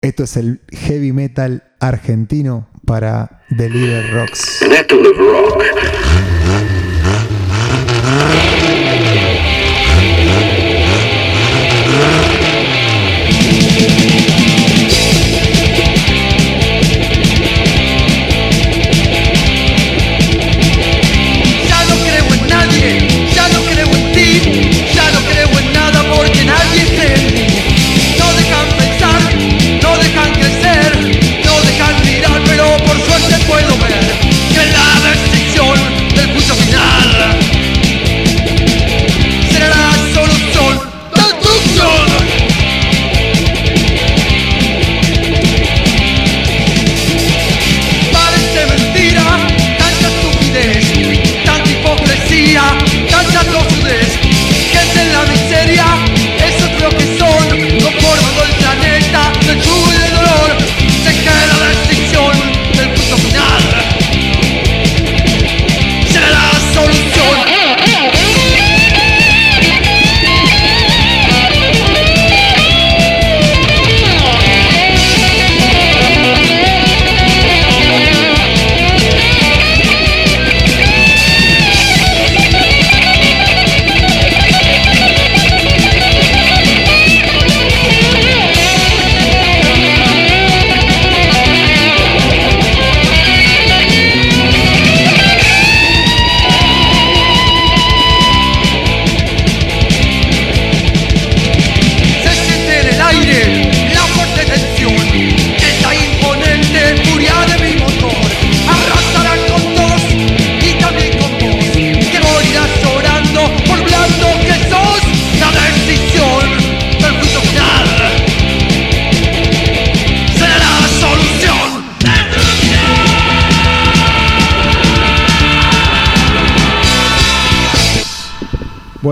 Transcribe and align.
Esto 0.00 0.22
es 0.22 0.36
el 0.36 0.60
heavy 0.70 1.10
metal 1.12 1.64
argentino 1.80 2.68
para 2.86 3.42
Deliver 3.50 4.08
Rocks. 4.12 4.60
Rock. 4.62 5.68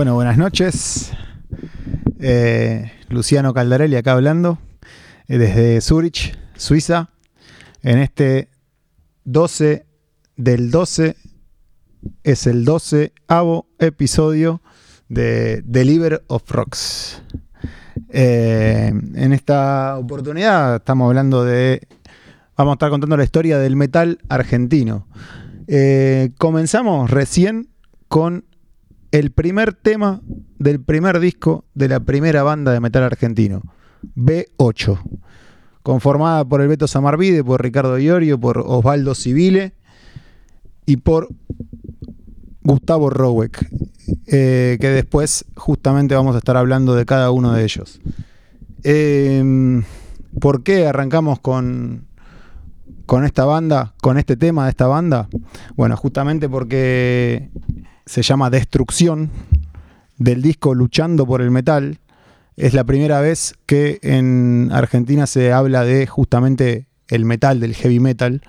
Noches. 0.05 1.11
Eh, 2.19 2.91
Luciano 3.09 3.51
Caldarelli 3.51 3.95
acá 3.95 4.11
hablando 4.11 4.59
eh, 5.27 5.39
desde 5.39 5.81
Zurich, 5.81 6.37
Suiza, 6.55 7.09
en 7.81 7.97
este 7.97 8.49
12 9.23 9.87
del 10.35 10.69
12, 10.69 11.15
es 12.23 12.45
el 12.45 12.63
12 12.63 13.11
avo 13.27 13.69
episodio 13.79 14.61
de 15.09 15.63
Deliver 15.65 16.23
of 16.27 16.43
Rocks. 16.51 17.23
Eh, 18.09 18.91
en 19.15 19.33
esta 19.33 19.97
oportunidad 19.97 20.75
estamos 20.75 21.07
hablando 21.07 21.43
de, 21.43 21.87
vamos 22.55 22.73
a 22.73 22.75
estar 22.75 22.91
contando 22.91 23.17
la 23.17 23.23
historia 23.23 23.57
del 23.57 23.75
metal 23.75 24.19
argentino. 24.29 25.07
comenzamos 26.37 27.09
recién 27.09 27.69
con 28.07 28.45
el 29.11 29.31
primer 29.31 29.73
tema 29.73 30.21
del 30.59 30.81
primer 30.81 31.19
disco 31.19 31.65
de 31.73 31.87
la 31.87 31.99
primera 31.99 32.43
banda 32.43 32.71
de 32.71 32.79
metal 32.79 33.03
argentino, 33.03 33.61
B8, 34.15 34.99
conformada 35.83 36.45
por 36.45 36.61
el 36.61 36.67
Beto 36.67 36.87
Samarvide, 36.87 37.43
por 37.43 37.61
Ricardo 37.61 37.97
Iorio, 37.97 38.39
por 38.39 38.59
Osvaldo 38.59 39.15
Civile 39.15 39.73
y 40.85 40.97
por 40.97 41.29
Gustavo 42.63 43.09
Roweck, 43.09 43.65
eh, 44.25 44.77
que 44.81 44.89
después 44.89 45.45
justamente 45.55 46.15
vamos 46.15 46.35
a 46.35 46.39
estar 46.39 46.57
hablando 46.57 46.95
de 46.95 47.05
cada 47.05 47.31
uno 47.31 47.53
de 47.53 47.63
ellos. 47.63 48.01
Em, 48.83 49.83
¿Por 50.39 50.63
qué 50.63 50.85
arrancamos 50.85 51.39
con, 51.39 52.07
con 53.05 53.23
esta 53.23 53.45
banda, 53.45 53.93
con 54.01 54.17
este 54.17 54.35
tema 54.35 54.65
de 54.65 54.71
esta 54.71 54.87
banda? 54.87 55.29
Bueno, 55.75 55.95
justamente 55.97 56.47
porque 56.49 57.49
se 58.07 58.21
llama 58.23 58.49
Destrucción, 58.49 59.29
del 60.17 60.41
disco 60.41 60.73
Luchando 60.73 61.27
por 61.27 61.41
el 61.41 61.51
Metal. 61.51 61.99
Es 62.55 62.73
la 62.73 62.83
primera 62.83 63.21
vez 63.21 63.55
que 63.65 63.99
en 64.01 64.69
Argentina 64.71 65.27
se 65.27 65.53
habla 65.53 65.83
de 65.83 66.07
justamente 66.07 66.87
el 67.09 67.25
metal, 67.25 67.59
del 67.59 67.75
heavy 67.75 67.99
metal, 67.99 68.41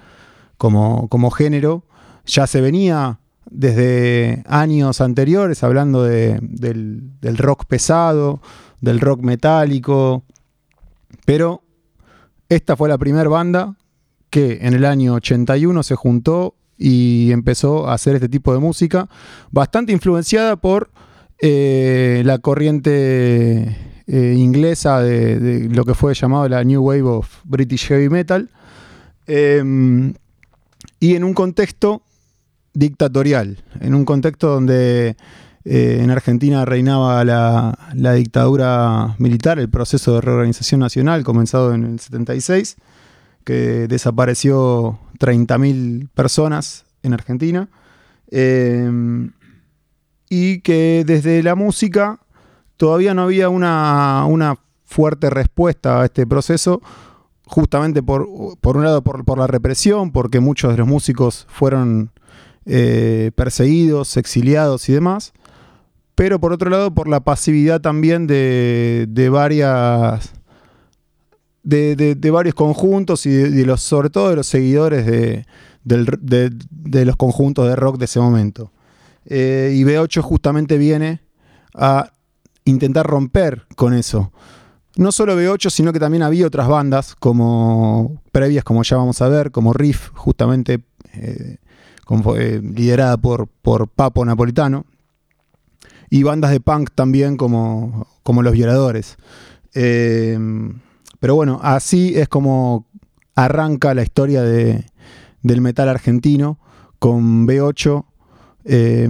como, 0.57 1.09
como 1.09 1.31
género. 1.31 1.85
Ya 2.25 2.47
se 2.47 2.61
venía 2.61 3.19
desde 3.51 4.45
años 4.47 5.01
anteriores 5.01 5.63
hablando 5.63 6.05
de, 6.05 6.39
del, 6.41 7.21
del 7.21 7.37
rock 7.37 7.65
pesado, 7.67 8.41
del 8.81 9.01
rock 9.01 9.23
metálico, 9.23 10.23
pero 11.25 11.63
esta 12.49 12.77
fue 12.77 12.89
la 12.89 12.99
primera 12.99 13.29
banda 13.29 13.75
que 14.31 14.59
en 14.63 14.75
el 14.75 14.85
año 14.85 15.15
81 15.15 15.83
se 15.83 15.95
juntó 15.95 16.55
y 16.79 17.33
empezó 17.33 17.89
a 17.89 17.95
hacer 17.95 18.15
este 18.15 18.29
tipo 18.29 18.53
de 18.53 18.61
música, 18.61 19.09
bastante 19.51 19.93
influenciada 19.93 20.57
por 20.57 20.91
eh, 21.41 22.23
la 22.25 22.39
corriente 22.39 23.77
eh, 24.07 24.35
inglesa 24.37 25.01
de, 25.01 25.69
lo 25.71 25.85
que 25.85 25.95
fue 25.95 26.15
llamado 26.15 26.49
la 26.49 26.65
New 26.65 26.83
Wave 26.83 27.03
of 27.03 27.41
British 27.45 27.89
Heavy 27.89 28.09
Metal, 28.09 28.49
em, 29.27 30.15
y 31.01 31.15
en 31.15 31.25
un 31.25 31.35
contexto 31.35 32.03
dictatorial, 32.75 33.59
en 33.81 33.95
un 33.95 34.05
contexto 34.05 34.49
donde 34.49 35.17
eh, 35.65 36.01
en 36.01 36.11
Argentina 36.11 36.65
reinaba 36.65 37.25
la, 37.25 37.79
la, 37.95 38.15
dictadura 38.15 39.17
militar, 39.19 39.59
el 39.59 39.69
proceso 39.69 40.15
de 40.15 40.21
reorganización 40.21 40.81
nacional 40.81 41.25
comenzado 41.25 41.75
en 41.75 41.85
el 41.85 42.01
76, 42.01 42.77
que 43.49 43.89
desapareció 43.89 44.99
30.000 45.19 46.11
personas 46.11 46.85
en 47.03 47.15
Argentina. 47.15 47.71
Em, 48.31 49.33
y 50.29 50.61
que 50.61 51.03
desde 51.07 51.43
la 51.43 51.55
música 51.55 52.21
todavía 52.77 53.15
no 53.15 53.23
había 53.23 53.49
una, 53.49 54.59
fuerte 54.85 55.31
respuesta 55.31 56.03
a 56.03 56.05
este 56.05 56.27
proceso, 56.27 56.83
justamente 57.47 58.03
por, 58.03 58.29
un 58.29 58.85
lado 58.85 59.01
por, 59.03 59.39
la 59.39 59.47
represión, 59.47 60.13
porque 60.13 60.41
muchos 60.41 60.73
de 60.73 60.77
los 60.77 60.87
músicos 60.87 61.47
fueron 61.49 62.11
eh, 62.67 63.31
perseguidos, 63.35 64.19
exiliados 64.19 64.91
y 64.91 64.93
demás, 64.93 65.33
pero 66.15 66.39
por 66.39 66.53
otro 66.53 66.69
lado 66.69 66.93
por 66.93 67.09
la 67.09 67.21
pasividad 67.21 67.81
también 67.81 68.27
de, 68.27 69.07
de 69.09 69.31
varias 69.31 70.38
de, 71.63 72.31
varios 72.31 72.55
conjuntos 72.55 73.27
y 73.27 73.31
de, 73.31 73.67
los, 73.67 73.83
sobre 73.83 74.11
todo 74.11 74.31
de 74.31 74.37
los 74.37 74.47
seguidores 74.47 75.07
de, 75.07 77.05
los 77.05 77.17
conjuntos 77.17 77.69
de 77.69 77.77
rock 77.77 77.99
de 77.99 78.05
ese 78.05 78.21
momento. 78.21 78.73
Eh, 79.25 79.73
y 79.75 79.85
B8 79.85 80.23
justamente 80.23 80.79
viene 80.79 81.21
a 81.75 82.11
intentar 82.65 83.07
romper 83.07 83.67
con 83.77 83.95
eso. 83.95 84.33
No 84.97 85.13
solo 85.13 85.39
B8, 85.39 85.71
sino 85.71 85.93
que 85.93 86.01
también 86.01 86.23
había 86.23 86.47
otras 86.47 86.67
bandas 86.67 87.15
como 87.15 88.21
previas, 88.33 88.65
como 88.65 88.83
ya 88.83 88.97
vamos 88.97 89.23
a 89.23 89.29
ver, 89.29 89.51
como 89.51 89.73
Riff, 89.73 90.09
justamente 90.15 90.81
eh, 91.15 91.59
eh, 92.37 92.63
liderada 92.63 93.17
por, 93.17 93.47
por 93.47 93.89
Papo 93.89 94.25
Napolitano, 94.25 94.87
y 96.11 96.23
bandas 96.23 96.51
de 96.51 96.61
punk 96.61 96.91
también 96.95 97.37
como, 97.37 98.09
como 98.23 98.43
Los 98.43 98.55
Violadores. 98.55 99.19
Pero 101.21 101.35
bueno, 101.35 101.61
así 101.63 102.17
es 102.17 102.29
como 102.29 102.87
arranca 103.35 103.95
la 103.95 104.03
historia 104.03 104.43
de, 104.43 104.85
del 105.43 105.61
metal 105.61 105.89
argentino 105.89 106.59
con 106.99 107.47
B8 107.47 108.05
eh, 108.65 109.09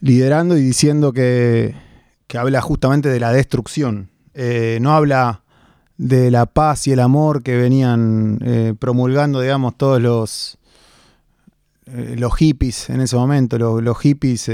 liderando 0.00 0.56
y 0.56 0.62
diciendo 0.62 1.12
que, 1.12 1.74
que, 2.26 2.38
habla 2.38 2.60
justamente 2.60 3.08
de 3.08 3.20
la 3.20 3.32
destrucción. 3.32 4.10
Eh, 4.34 4.78
no 4.80 4.92
habla 4.92 5.42
de 5.96 6.30
la 6.30 6.46
paz 6.46 6.86
y 6.86 6.92
el 6.92 7.00
amor 7.00 7.42
que 7.42 7.56
venían 7.56 8.38
eh, 8.42 8.74
promulgando, 8.78 9.40
digamos, 9.40 9.76
todos 9.76 10.00
los, 10.00 10.58
los 11.86 12.34
hippies 12.34 12.90
en 12.90 13.00
ese 13.00 13.16
momento, 13.16 13.58
los 13.58 13.98
hippies 13.98 14.50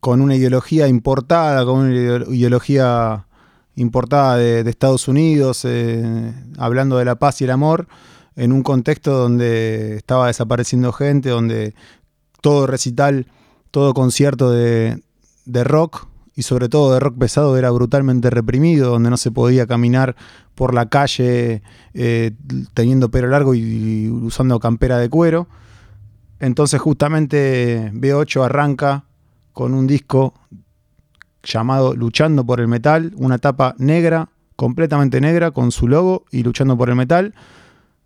con 0.00 0.20
una 0.20 0.36
ideología 0.36 0.86
importada, 0.86 1.64
con 1.64 1.80
una 1.80 1.94
ideología 1.94 3.26
importada 3.76 4.36
de, 4.36 4.68
Estados 4.68 5.08
Unidos, 5.08 5.66
hablando 6.58 6.98
de 6.98 7.04
la 7.04 7.16
paz 7.16 7.40
y 7.40 7.44
el 7.44 7.50
amor, 7.50 7.86
en 8.36 8.52
un 8.52 8.62
contexto 8.62 9.16
donde 9.16 9.96
estaba 9.96 10.26
desapareciendo 10.26 10.92
gente, 10.92 11.28
donde 11.28 11.74
todo 12.40 12.66
recital, 12.66 13.26
todo 13.70 13.94
concierto 13.94 14.50
de, 14.50 15.00
rock 15.46 16.06
y 16.36 16.42
sobre 16.42 16.68
todo 16.68 16.92
de 16.92 17.00
rock 17.00 17.16
pesado 17.18 17.56
era 17.56 17.70
brutalmente 17.70 18.30
reprimido, 18.30 18.90
donde 18.90 19.10
no 19.10 19.16
se 19.16 19.30
podía 19.30 19.66
caminar 19.66 20.16
por 20.54 20.74
la 20.74 20.88
calle 20.88 21.62
eh, 21.94 22.32
teniendo 22.74 23.10
pelo 23.10 23.28
largo 23.28 23.54
y, 23.54 24.08
usando 24.08 24.58
campera 24.58 24.98
de 24.98 25.08
cuero. 25.08 25.46
Entonces 26.40 26.80
justamente 26.80 27.92
B8 27.94 28.44
arranca 28.44 29.04
con 29.52 29.72
un 29.72 29.86
disco 29.86 30.34
llamado 31.44 31.94
Luchando 31.94 32.44
por 32.44 32.60
el 32.60 32.68
Metal, 32.68 33.12
una 33.16 33.38
tapa 33.38 33.74
negra, 33.78 34.28
completamente 34.56 35.20
negra, 35.20 35.50
con 35.50 35.72
su 35.72 35.88
logo 35.88 36.24
y 36.30 36.42
luchando 36.42 36.76
por 36.76 36.88
el 36.88 36.96
metal, 36.96 37.34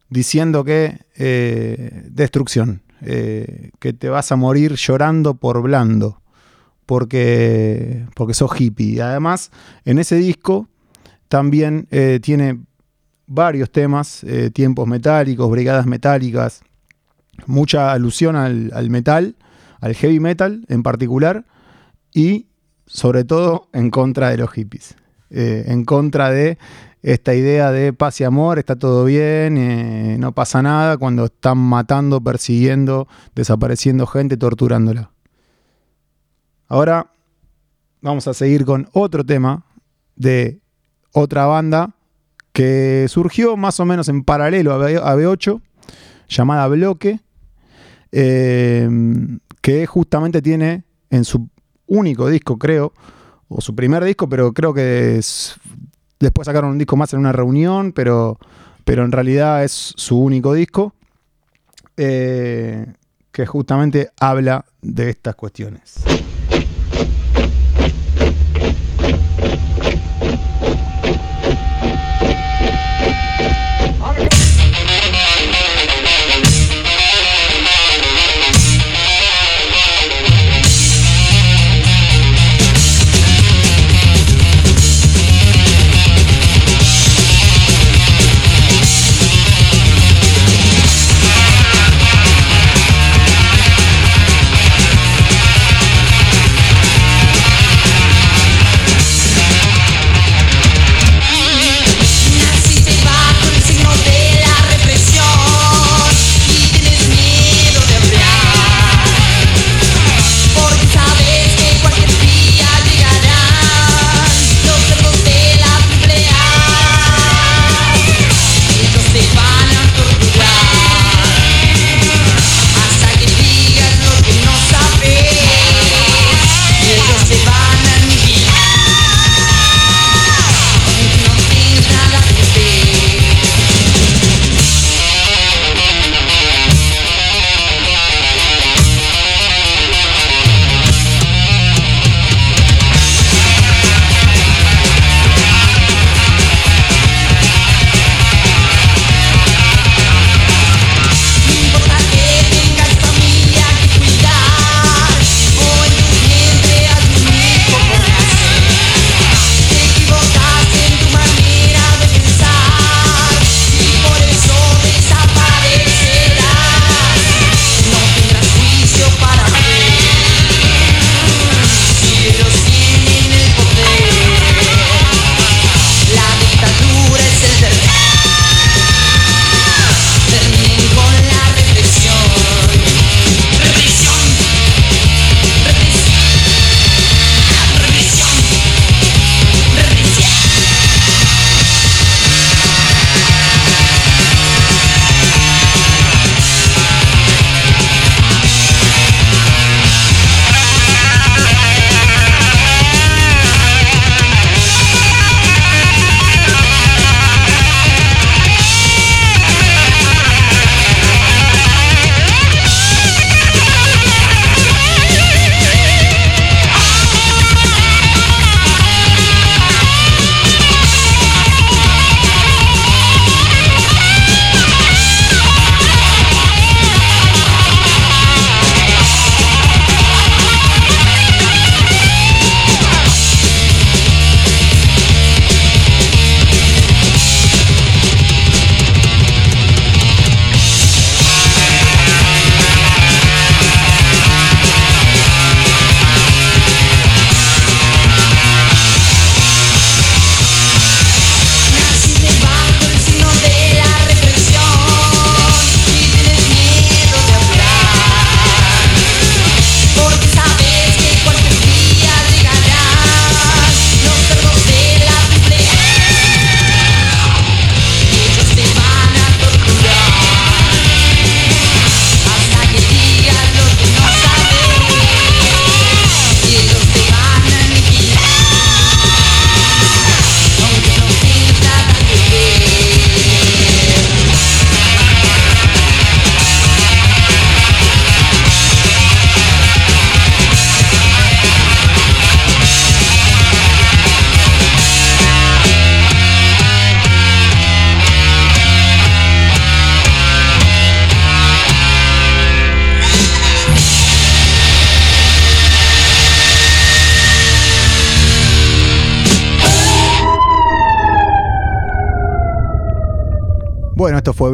diciendo 0.08 0.64
que 0.64 1.00
eh, 1.17 2.05
destrucción, 2.11 2.82
eh, 3.02 3.70
que 3.79 3.93
te 3.93 4.08
vas 4.08 4.32
a 4.32 4.37
morir 4.37 4.75
llorando 4.75 5.35
por 5.35 5.61
blando, 5.62 6.23
porque, 6.87 8.06
porque 8.14 8.35
sos 8.35 8.58
hippie. 8.58 9.02
Además, 9.02 9.50
en 9.85 9.99
ese 9.99 10.17
disco 10.17 10.69
también 11.29 11.87
eh, 11.90 12.20
tiene 12.23 12.61
varios 13.26 13.70
temas, 13.70 14.25
tiempos 14.55 14.88
metálicos, 14.88 15.50
brigadas 15.50 15.85
metálicas, 15.85 16.62
mucha 17.44 17.93
alusión 17.93 18.37
al, 18.37 18.88
metal, 18.88 19.37
al 19.82 19.94
heavy 19.94 20.19
metal 20.19 20.64
en 20.69 20.82
particular, 20.82 21.44
y 22.14 22.46
sobre 22.88 23.25
todo 23.25 23.69
en 23.73 23.90
contra 23.90 24.31
de 24.31 24.38
los 24.38 24.50
hippies, 24.50 24.96
en 25.31 25.85
contra 25.85 26.31
de 26.31 26.58
esta 27.02 27.35
idea 27.35 27.70
de 27.70 27.93
paz 27.93 28.20
y 28.20 28.25
amor, 28.25 28.58
está 28.58 28.76
todo 28.76 29.05
bien, 29.05 29.56
eh, 29.56 30.17
no 30.19 30.32
pasa 30.32 30.62
nada 30.62 30.96
cuando 30.96 31.26
están 31.26 31.58
matando, 31.58 32.20
persiguiendo, 32.20 33.06
desapareciendo 33.35 34.06
gente, 34.06 34.37
torturándola. 34.37 35.11
Ahora 36.67 37.12
vamos 38.00 38.26
a 38.26 38.35
seguir 38.35 38.64
con 38.64 38.88
otro 38.93 39.25
tema 39.25 39.64
de 40.17 40.61
otra 41.12 41.46
banda 41.46 41.94
que 42.52 43.06
surgió 43.08 43.56
más 43.56 43.79
o 43.81 43.85
menos 43.85 44.08
en 44.08 44.25
paralelo 44.25 44.75
a 44.75 45.17
B8, 45.17 45.62
llamada 46.29 46.67
Bloque, 46.67 47.20
eh, 48.11 48.88
que 49.62 49.87
justamente 49.87 50.43
tiene 50.43 50.85
en 51.11 51.25
su 51.25 51.49
único 51.88 52.29
disco, 52.29 52.56
creo, 52.58 52.93
o 53.49 53.61
su 53.61 53.75
primer 53.75 54.05
disco, 54.05 54.29
pero 54.29 54.52
creo 54.52 54.73
que 54.73 55.19
es, 55.19 55.58
Después 56.20 56.46
sacaron 56.46 56.73
un 56.73 56.79
disco 56.79 56.96
más 56.96 57.12
en 57.12 57.20
una 57.20 57.32
reunión, 57.32 57.93
pero, 57.93 58.38
pero 58.85 59.05
en 59.05 59.12
realidad 59.12 59.62
es 59.62 59.93
su 59.96 60.19
único 60.19 60.52
disco 60.52 60.93
eh, 61.96 62.87
que 63.31 63.46
justamente 63.46 64.11
habla 64.19 64.64
de 64.82 65.11
estas 65.11 65.37
cuestiones. 65.37 66.02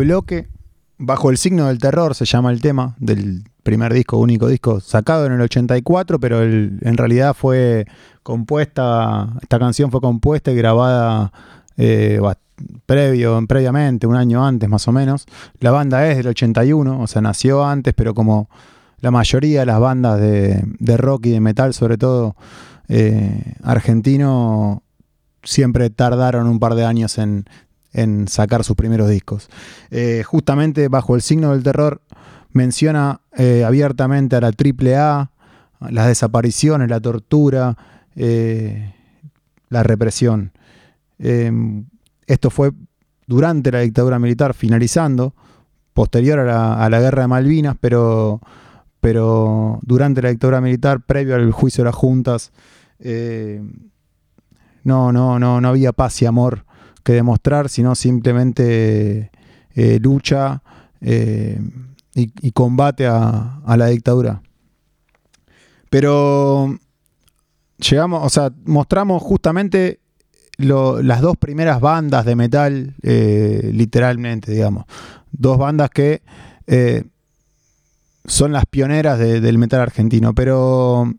Bloque. 0.05 0.49
Bajo 0.99 1.31
el 1.31 1.39
signo 1.39 1.67
del 1.67 1.79
terror 1.79 2.15
se 2.15 2.25
llama 2.27 2.53
el 2.53 2.61
tema 2.61 2.95
del 2.99 3.45
primer 3.63 3.93
disco, 3.93 4.19
único 4.19 4.47
disco, 4.49 4.81
sacado 4.81 5.25
en 5.27 5.33
el 5.33 5.41
84, 5.41 6.21
pero 6.21 6.43
el- 6.43 6.79
en 6.83 6.97
realidad 6.97 7.35
fue 7.35 7.87
compuesta, 8.23 9.31
esta 9.41 9.59
canción 9.59 9.91
fue 9.91 10.01
compuesta 10.03 10.53
y 10.53 10.57
grabada 10.57 11.33
eh, 11.77 12.21
previo, 12.87 13.45
previamente, 13.49 14.07
un 14.07 14.15
año 14.15 14.47
antes 14.47 14.69
más 14.69 14.87
o 14.87 14.93
menos. 14.93 15.27
La 15.59 15.71
banda 15.73 16.07
es 16.09 16.19
del 16.19 16.29
81, 16.29 17.01
o 17.01 17.07
sea, 17.07 17.21
nació 17.23 17.65
antes, 17.65 17.95
pero 17.95 18.15
como 18.15 18.49
la 19.01 19.11
mayoría 19.11 19.61
de 19.61 19.67
las 19.67 19.81
bandas 19.81 20.21
de, 20.21 20.63
de 20.79 20.97
rock 20.97 21.27
y 21.27 21.31
de 21.31 21.41
metal, 21.41 21.75
sobre 21.75 21.99
todo 21.99 22.37
eh, 22.89 23.55
argentino, 23.63 24.83
siempre 25.43 25.91
tardaron 25.91 26.47
un 26.47 26.61
par 26.61 26.75
de 26.75 26.85
años 26.85 27.19
en, 27.19 27.47
en 27.95 28.29
sacar 28.29 28.65
sus 28.65 28.77
primeros 28.77 29.09
discos. 29.09 29.49
Eh, 29.91 30.23
justamente 30.27 30.89
bajo 30.89 31.15
el 31.15 31.23
signo 31.23 31.53
del 31.53 31.63
terror 31.63 32.03
menciona 32.55 33.21
eh, 33.37 33.65
abiertamente 33.65 34.37
a 34.37 34.41
la 34.41 34.49
AAA, 34.49 35.31
las 35.91 36.07
desapariciones, 36.07 36.89
la 36.89 37.01
tortura, 37.01 37.77
eh, 38.17 38.95
la 39.69 39.83
represión. 39.83 40.53
Eh, 41.19 41.53
esto 42.27 42.51
fue 42.51 42.73
durante 43.27 43.71
la 43.71 43.81
dictadura 43.81 44.19
militar, 44.19 44.55
finalizando, 44.55 45.35
posterior 45.93 46.39
a 46.41 46.45
la, 46.45 46.85
a 46.85 46.89
la 46.89 47.01
guerra 47.01 47.23
de 47.23 47.29
Malvinas, 47.29 47.77
pero, 47.81 48.41
pero 49.01 49.81
durante 49.83 50.23
la 50.23 50.31
dictadura 50.31 50.61
militar, 50.61 51.01
previo 51.01 51.35
al 51.35 51.51
juicio 51.53 51.83
de 51.83 51.87
las 51.87 51.97
juntas, 51.97 52.53
no, 54.85 55.13
no, 55.13 55.39
no, 55.39 55.61
no 55.61 55.69
había 55.69 55.93
paz 55.93 56.23
y 56.23 56.27
amor 56.27 56.65
que 57.05 57.13
demostrar, 57.13 57.69
sino 57.69 57.95
simplemente 57.95 59.31
eh, 59.75 59.99
lucha 60.01 60.63
eh, 61.01 61.61
y, 62.15 62.51
combate 62.53 63.07
a, 63.07 63.61
la 63.77 63.87
dictadura. 63.87 64.43
Pero 65.91 66.77
llegamos, 67.79 68.25
o 68.25 68.31
sea, 68.31 68.53
mostramos 68.65 69.23
justamente 69.23 70.01
las 70.57 71.21
dos 71.21 71.37
primeras 71.37 71.81
bandas 71.81 72.25
de 72.25 72.37
metal, 72.37 72.95
eh, 73.03 73.71
literalmente, 73.73 74.53
digamos. 74.53 74.85
Dos 75.31 75.59
bandas 75.59 75.91
que 75.91 76.23
son 78.27 78.53
las 78.53 78.65
pioneras 78.67 79.19
de- 79.19 79.41
del 79.41 79.59
metal 79.59 79.81
argentino. 79.81 80.35
Pero, 80.35 81.13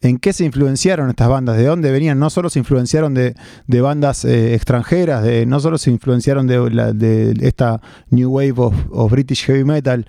¿en 0.00 0.18
qué 0.18 0.32
se 0.32 0.44
influenciaron 0.44 1.10
estas 1.10 1.28
bandas? 1.28 1.56
¿De 1.56 1.64
dónde 1.64 1.90
venían? 1.90 2.18
No 2.18 2.30
solo 2.30 2.50
se 2.50 2.58
influenciaron 2.58 3.14
de, 3.14 3.34
bandas 3.68 4.24
eh, 4.24 4.54
extranjeras, 4.54 5.24
no 5.46 5.60
solo 5.60 5.78
se 5.78 5.90
influenciaron 5.90 6.46
de, 6.46 7.36
esta 7.42 7.80
New 8.10 8.30
Wave 8.30 8.54
of, 8.56 9.10
British 9.10 9.44
Heavy 9.44 9.64
Metal, 9.64 10.06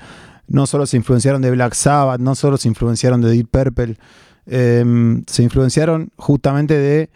no 0.47 0.65
solo 0.65 0.85
se 0.85 0.97
influenciaron 0.97 1.41
de 1.41 1.51
Black 1.51 1.73
Sabbath, 1.73 2.19
no 2.19 2.35
solo 2.35 2.57
se 2.57 2.67
influenciaron 2.67 3.21
de 3.21 3.31
Deep 3.31 3.49
Purple, 3.49 3.97
eh, 4.45 4.85
se 5.27 5.43
influenciaron 5.43 6.11
justamente 6.17 6.73
de 6.75 7.09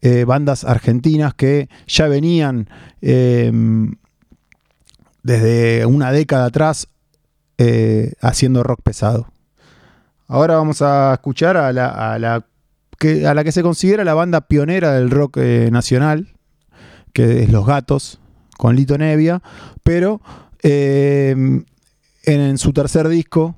eh, 0.00 0.24
bandas 0.24 0.62
argentinas 0.62 1.34
que 1.34 1.68
ya 1.88 2.06
venían 2.06 2.68
eh, 3.02 3.50
desde 5.24 5.86
una 5.86 6.12
década 6.12 6.46
atrás 6.46 6.86
eh, 7.58 8.12
haciendo 8.20 8.62
rock 8.62 8.80
pesado. 8.84 9.26
Ahora 10.28 10.56
vamos 10.56 10.82
a 10.82 11.14
escuchar 11.14 11.56
a 11.56 11.72
la, 11.72 12.12
a 12.12 12.18
la 12.18 12.46
que, 12.98 13.26
a 13.26 13.34
la 13.34 13.44
que 13.44 13.52
se 13.52 13.62
considera 13.62 14.04
la 14.04 14.14
banda 14.14 14.42
pionera 14.42 14.92
del 14.92 15.10
rock 15.10 15.38
eh, 15.38 15.70
nacional, 15.72 16.34
que 17.12 17.42
es 17.42 17.50
Los 17.50 17.66
Gatos, 17.66 18.20
con 18.58 18.76
Lito 18.76 18.98
Nevia, 18.98 19.42
pero 19.82 20.20
en, 20.62 21.66
en 22.24 22.58
su 22.58 22.72
tercer 22.72 23.08
disco, 23.08 23.56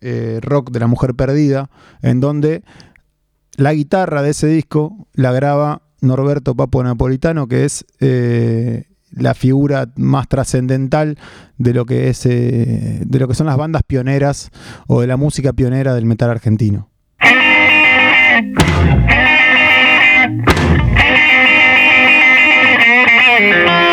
eh, 0.00 0.38
Rock 0.42 0.70
de 0.70 0.80
la 0.80 0.86
Mujer 0.86 1.14
Perdida, 1.14 1.70
en 2.02 2.20
donde 2.20 2.62
la 3.56 3.74
guitarra 3.74 4.22
de 4.22 4.30
ese 4.30 4.46
disco 4.46 5.08
la 5.12 5.32
graba 5.32 5.82
Norberto 6.00 6.54
Papo 6.54 6.82
Napolitano, 6.82 7.48
que 7.48 7.64
es 7.64 7.84
eh, 8.00 8.87
la 9.12 9.34
figura 9.34 9.88
más 9.96 10.28
trascendental 10.28 11.18
de 11.56 11.74
lo 11.74 11.86
que 11.86 12.08
es 12.08 12.24
eh, 12.26 13.02
de 13.04 13.18
lo 13.18 13.28
que 13.28 13.34
son 13.34 13.46
las 13.46 13.56
bandas 13.56 13.82
pioneras 13.82 14.50
o 14.86 15.00
de 15.00 15.06
la 15.06 15.16
música 15.16 15.52
pionera 15.52 15.94
del 15.94 16.04
metal 16.04 16.30
argentino. 16.30 16.90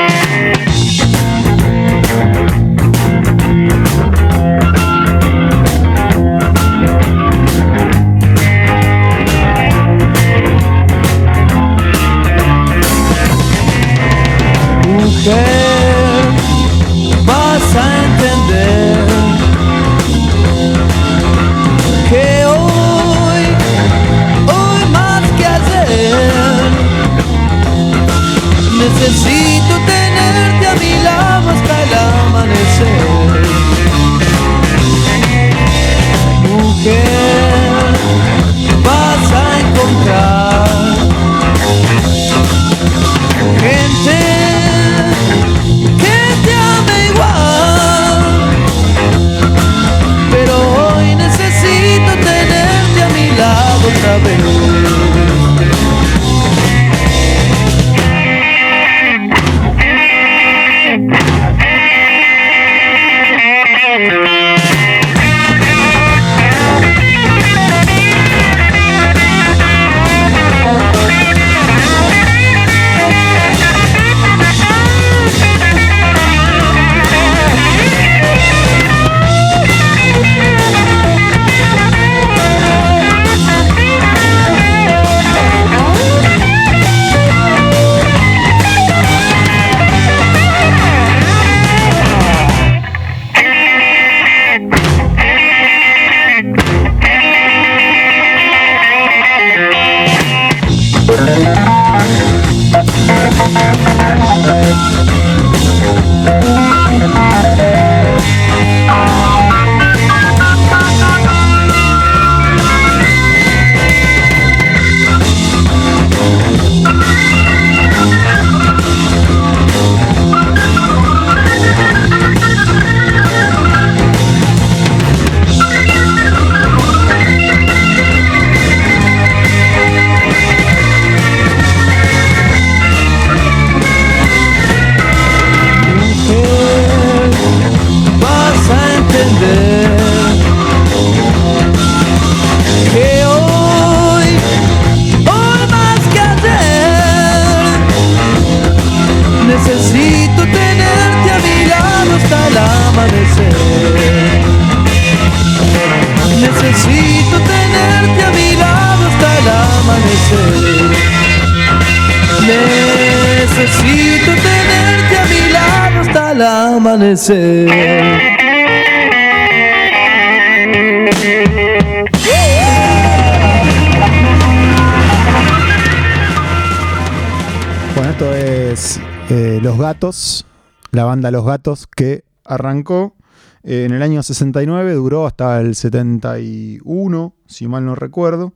la 180.95 181.05
banda 181.05 181.31
Los 181.31 181.45
Gatos, 181.45 181.87
que 181.87 182.23
arrancó 182.43 183.15
eh, 183.63 183.85
en 183.85 183.93
el 183.93 184.01
año 184.01 184.23
69, 184.23 184.93
duró 184.93 185.25
hasta 185.25 185.59
el 185.61 185.75
71, 185.75 187.33
si 187.47 187.67
mal 187.67 187.85
no 187.85 187.95
recuerdo. 187.95 188.53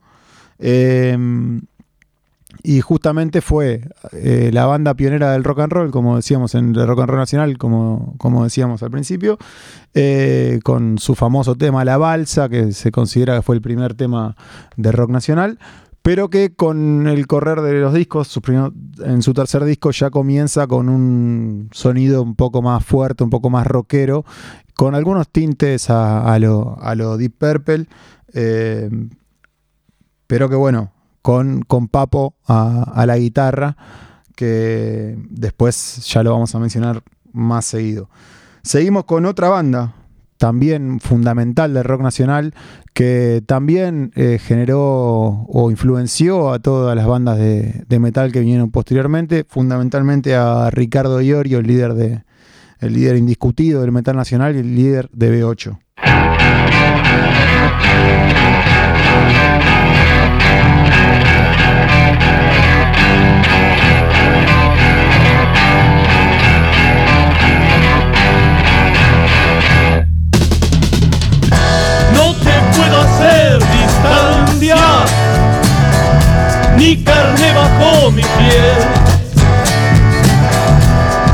Eh, 0.60 1.18
y 2.64 2.82
justamente 2.82 3.42
fue 3.42 3.88
eh, 4.12 4.50
la 4.52 4.66
banda 4.66 4.94
pionera 4.94 5.32
del 5.32 5.44
rock 5.44 5.60
and 5.60 5.72
roll, 5.72 5.92
como 5.92 6.16
decíamos 6.16 6.56
en 6.56 6.76
el 6.76 6.88
rock 6.88 7.02
and 7.02 7.10
roll 7.10 7.20
nacional, 7.20 7.58
como, 7.58 8.16
como 8.18 8.44
decíamos 8.44 8.84
al 8.84 8.92
principio, 8.92 9.38
eh, 9.94 10.60
con 10.64 10.98
su 10.98 11.16
famoso 11.16 11.56
tema 11.56 11.86
La 11.86 11.98
Balsa, 11.98 12.50
que 12.50 12.72
se 12.74 12.92
considera 12.92 13.36
que 13.36 13.42
fue 13.44 13.56
el 13.56 13.62
primer 13.62 13.94
tema 13.94 14.36
de 14.76 14.92
rock 14.92 15.10
nacional, 15.12 15.60
pero 16.10 16.32
que 16.32 16.56
con 16.56 17.06
el 17.06 17.28
correr 17.28 17.62
de 17.62 17.82
los 17.82 17.94
discos, 17.94 18.40
en 19.06 19.22
su 19.22 19.34
tercer 19.36 19.64
disco 19.64 19.92
ya 19.92 20.10
comienza 20.10 20.66
con 20.66 20.90
un 20.90 21.70
sonido 21.72 22.24
un 22.24 22.34
poco 22.34 22.64
más 22.64 22.84
fuerte, 22.84 23.24
un 23.24 23.30
poco 23.30 23.52
más 23.52 23.68
rockero, 23.68 24.26
con 24.76 24.96
algunos 24.96 25.30
tintes 25.30 25.92
a, 25.92 26.40
lo, 26.40 26.80
a 26.82 26.96
lo 26.96 27.16
Deep 27.16 27.34
Purple, 27.38 27.86
eh, 28.34 28.90
pero 30.26 30.50
que 30.50 30.56
bueno, 30.56 30.92
con, 31.22 31.62
con 31.62 31.88
Papo 31.88 32.34
a 32.48 33.04
la 33.06 33.16
guitarra, 33.20 33.78
que 34.36 35.16
después 35.30 36.04
ya 36.08 36.24
lo 36.24 36.32
vamos 36.32 36.56
a 36.56 36.60
mencionar 36.60 37.04
más 37.34 37.66
seguido. 37.66 38.10
Seguimos 38.64 39.04
con 39.04 39.28
otra 39.28 39.50
banda, 39.50 39.94
también 40.40 41.00
fundamental 41.02 41.74
del 41.74 41.84
rock 41.84 42.02
nacional, 42.02 42.56
que 42.94 43.44
también 43.46 44.12
eh, 44.16 44.40
generó 44.42 45.46
o 45.48 45.70
influenció 45.70 46.54
a 46.54 46.60
todas 46.60 46.96
las 46.96 47.06
bandas 47.06 47.38
de, 47.38 47.84
de 47.88 48.00
metal 48.00 48.32
que 48.32 48.40
vinieron 48.40 48.72
posteriormente, 48.72 49.46
fundamentalmente 49.48 50.36
a 50.36 50.70
Ricardo 50.72 51.22
Iorio, 51.22 51.60
el 51.60 51.68
líder, 51.68 51.94
de, 51.94 52.24
el 52.80 52.94
líder 52.94 53.18
indiscutido 53.18 53.82
del 53.82 53.92
metal 53.92 54.16
nacional 54.16 54.56
y 54.56 54.60
el 54.60 54.76
líder 54.76 55.10
de 55.12 55.44
B8. 55.44 55.78
Ni 76.80 76.96
carne 77.04 77.52
bajo 77.54 78.10
mi 78.12 78.22
piel. 78.22 78.80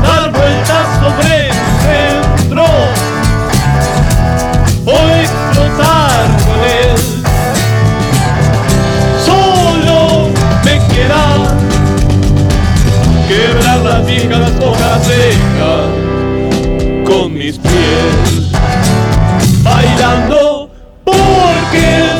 Dar 0.02 0.32
vueltas 0.32 0.86
sobre 1.00 1.48
el 1.48 1.54
centro, 1.84 2.66
o 4.86 4.96
explotar 5.22 6.24
con 6.46 6.58
él. 6.82 6.96
Solo 9.24 10.30
me 10.64 10.74
queda 10.92 11.24
quebrar 13.28 13.78
las 13.78 14.06
viejas 14.06 14.50
hojas 14.60 15.04
secas 15.04 15.86
con 17.06 17.32
mis 17.34 17.56
pies 17.58 18.50
bailando 19.62 20.70
porque 21.04 22.15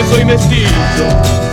porque 0.00 0.14
soy 0.14 0.24
mestizo. 0.24 1.49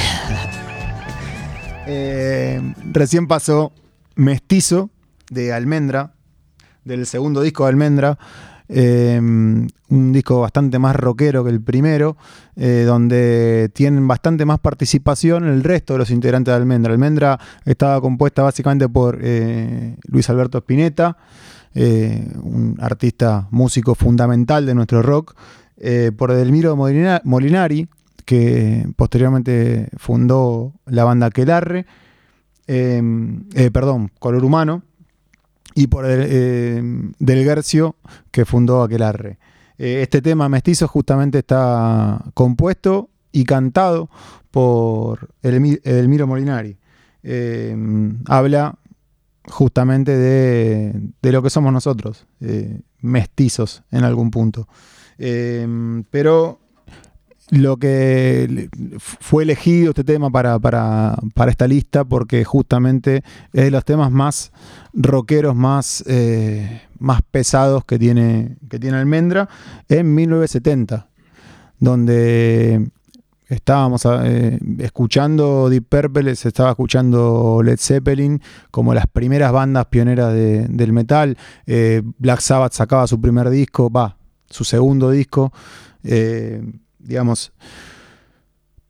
Eh, 1.90 2.62
recién 2.92 3.28
pasó 3.28 3.72
Mestizo 4.18 4.90
de 5.32 5.54
Almendra, 5.54 6.12
del 6.84 7.06
segundo 7.06 7.42
disco 7.42 7.64
de 7.64 7.70
Almendra. 7.70 8.20
eh, 8.68 9.18
un 9.22 10.12
disco 10.12 10.42
bastante 10.42 10.80
más 10.80 10.98
rockero 10.98 11.46
que 11.46 11.50
el 11.50 11.62
primero, 11.62 12.18
eh, 12.58 12.84
donde 12.86 13.72
tienen 13.74 14.06
bastante 14.06 14.44
más 14.44 14.60
participación 14.60 15.46
el 15.48 15.64
resto 15.64 15.94
de 15.94 16.00
los 16.00 16.10
integrantes 16.12 16.52
de 16.52 16.58
Almendra. 16.58 16.92
Almendra 16.92 17.40
estaba 17.64 18.02
compuesta 18.02 18.42
básicamente 18.44 18.90
por 18.90 19.18
Luis 19.22 20.30
Alberto 20.30 20.58
Spinetta, 20.58 21.16
un 21.74 22.76
artista 22.82 23.48
músico 23.52 23.96
fundamental 23.96 24.66
de 24.66 24.76
nuestro 24.76 25.02
rock, 25.02 25.36
por 26.18 26.32
Edelmiro 26.32 26.76
Molina- 26.76 27.22
Molinari, 27.24 27.88
que 28.28 28.86
posteriormente 28.98 29.88
fundó 29.96 30.74
la 30.86 31.06
banda 31.06 31.28
Aquelarre, 31.28 31.86
eh, 32.68 33.02
eh, 33.56 33.72
perdón, 33.72 34.12
Color 34.20 34.44
Humano, 34.44 34.84
y 35.74 35.88
por 35.88 36.04
el, 36.06 36.26
eh, 36.30 36.82
Del 37.20 37.44
Guercio, 37.46 37.96
que 38.32 38.44
fundó 38.44 38.84
Aquelarre. 38.84 39.40
Eh, 39.78 40.02
este 40.02 40.22
tema 40.22 40.50
Mestizo 40.50 40.90
justamente 40.90 41.38
está 41.40 42.22
compuesto 42.34 43.10
y 43.32 43.46
cantado 43.46 44.10
por 44.52 45.30
Elmi- 45.42 45.80
Edelmiro 45.86 46.28
Molinari. 46.28 46.78
Eh, 47.24 47.78
habla 48.26 48.78
justamente 49.46 50.18
de, 50.18 51.00
de 51.22 51.32
lo 51.32 51.42
que 51.42 51.50
somos 51.50 51.72
nosotros, 51.72 52.26
eh, 52.42 52.82
mestizos 53.00 53.84
en 53.90 54.04
algún 54.04 54.32
punto. 54.32 54.68
Pero 56.12 56.60
lo 57.50 57.78
que 57.78 58.70
fue 59.00 59.44
elegido 59.44 59.92
este 59.92 60.04
tema 60.04 60.30
para, 60.30 60.60
para- 60.60 61.16
para 61.34 61.50
esta 61.52 61.68
lista 61.68 62.04
porque 62.04 62.44
justamente 62.44 63.24
es 63.54 63.64
de 63.64 63.72
los 63.72 63.86
temas 63.86 64.12
más 64.12 64.52
rockeros, 64.94 65.56
más, 65.56 66.04
eh, 66.08 66.82
más 67.00 67.22
pesados 67.32 67.86
que 67.86 67.98
tiene, 67.98 68.58
que 68.70 68.80
tiene 68.80 68.98
Almendra 68.98 69.48
en 69.88 70.14
1970, 70.14 71.08
donde 71.80 72.90
estábamos 73.48 74.06
eh, 74.06 74.60
escuchando 74.80 75.70
Deep 75.70 75.86
Purple, 75.88 76.36
se 76.36 76.50
estaba 76.50 76.72
escuchando 76.72 77.62
Led 77.64 77.78
Zeppelin 77.80 78.42
como 78.72 78.94
las 78.94 79.08
primeras 79.08 79.54
bandas 79.54 79.86
pioneras 79.86 80.34
de- 80.34 80.68
del 80.68 80.92
metal. 80.92 81.38
Eh, 81.66 82.02
Black 82.18 82.42
Sabbath 82.42 82.74
sacaba 82.74 83.08
su 83.08 83.22
primer 83.22 83.50
disco, 83.50 83.90
va, 83.90 84.18
su 84.50 84.66
segundo 84.66 85.12
disco. 85.12 85.54
Digamos, 87.08 87.52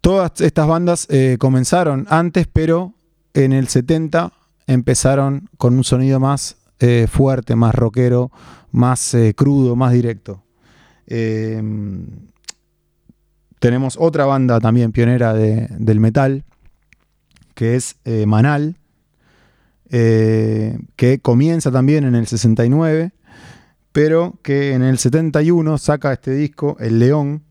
todas 0.01 0.41
estas 0.41 0.67
bandas 0.67 1.05
eh, 1.09 1.37
comenzaron 1.39 2.05
antes, 2.09 2.47
pero 2.51 2.93
en 3.33 3.53
el 3.53 3.67
70 3.67 4.33
empezaron 4.67 5.49
con 5.57 5.75
un 5.77 5.83
sonido 5.83 6.19
más 6.19 6.57
eh, 6.79 7.07
fuerte, 7.09 7.55
más 7.55 7.73
rockero, 7.75 8.31
más 8.71 9.13
eh, 9.13 9.33
crudo, 9.35 9.75
más 9.75 9.93
directo. 9.93 10.43
Eh, 11.07 11.61
tenemos 13.59 13.97
otra 13.99 14.25
banda 14.25 14.59
también 14.59 14.91
pionera 14.91 15.33
de- 15.33 15.67
del 15.79 15.99
metal, 15.99 16.43
que 17.55 17.75
es 17.75 17.95
Manal, 18.27 18.75
que 19.89 21.19
comienza 21.21 21.71
también 21.71 22.03
en 22.03 22.13
el 22.15 22.27
69, 22.27 23.11
pero 23.91 24.37
que 24.43 24.73
en 24.73 24.83
el 24.83 24.97
71 24.99 25.77
saca 25.79 26.13
este 26.13 26.31
disco, 26.35 26.77
El 26.79 26.99
León, 26.99 27.43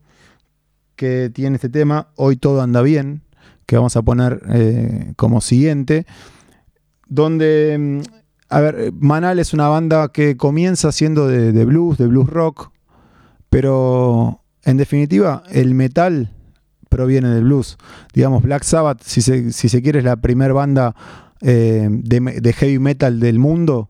que 0.97 1.31
tiene 1.33 1.55
este 1.55 1.69
tema, 1.69 2.09
Hoy 2.15 2.35
todo 2.35 2.61
anda 2.61 2.81
bien, 2.81 3.21
que 3.65 3.77
vamos 3.77 3.95
a 3.95 4.01
poner 4.01 4.41
eh, 4.49 5.13
como 5.15 5.39
siguiente, 5.39 6.05
donde, 7.07 7.77
mm, 7.79 8.01
a 8.49 8.59
ver, 8.59 8.91
Manal 8.91 9.39
es 9.39 9.53
una 9.53 9.69
banda 9.69 10.09
que 10.09 10.35
comienza 10.35 10.91
siendo 10.91 11.27
de, 11.27 11.63
blues, 11.63 11.97
de 11.97 12.07
blues 12.07 12.29
rock, 12.29 12.71
pero 13.49 14.41
en 14.65 14.75
definitiva 14.75 15.43
el 15.51 15.73
metal 15.73 16.33
proviene 16.89 17.29
del 17.29 17.45
blues. 17.45 17.77
Digamos, 18.13 18.43
Black 18.43 18.63
Sabbath, 18.63 19.01
si 19.03 19.21
se, 19.21 19.53
si 19.53 19.69
se 19.69 19.81
quiere, 19.81 19.99
es 19.99 20.05
la 20.05 20.17
primera 20.17 20.53
banda 20.53 20.95
eh, 21.41 21.87
de 21.89 22.53
heavy 22.53 22.79
metal 22.79 23.19
del 23.19 23.39
mundo 23.39 23.89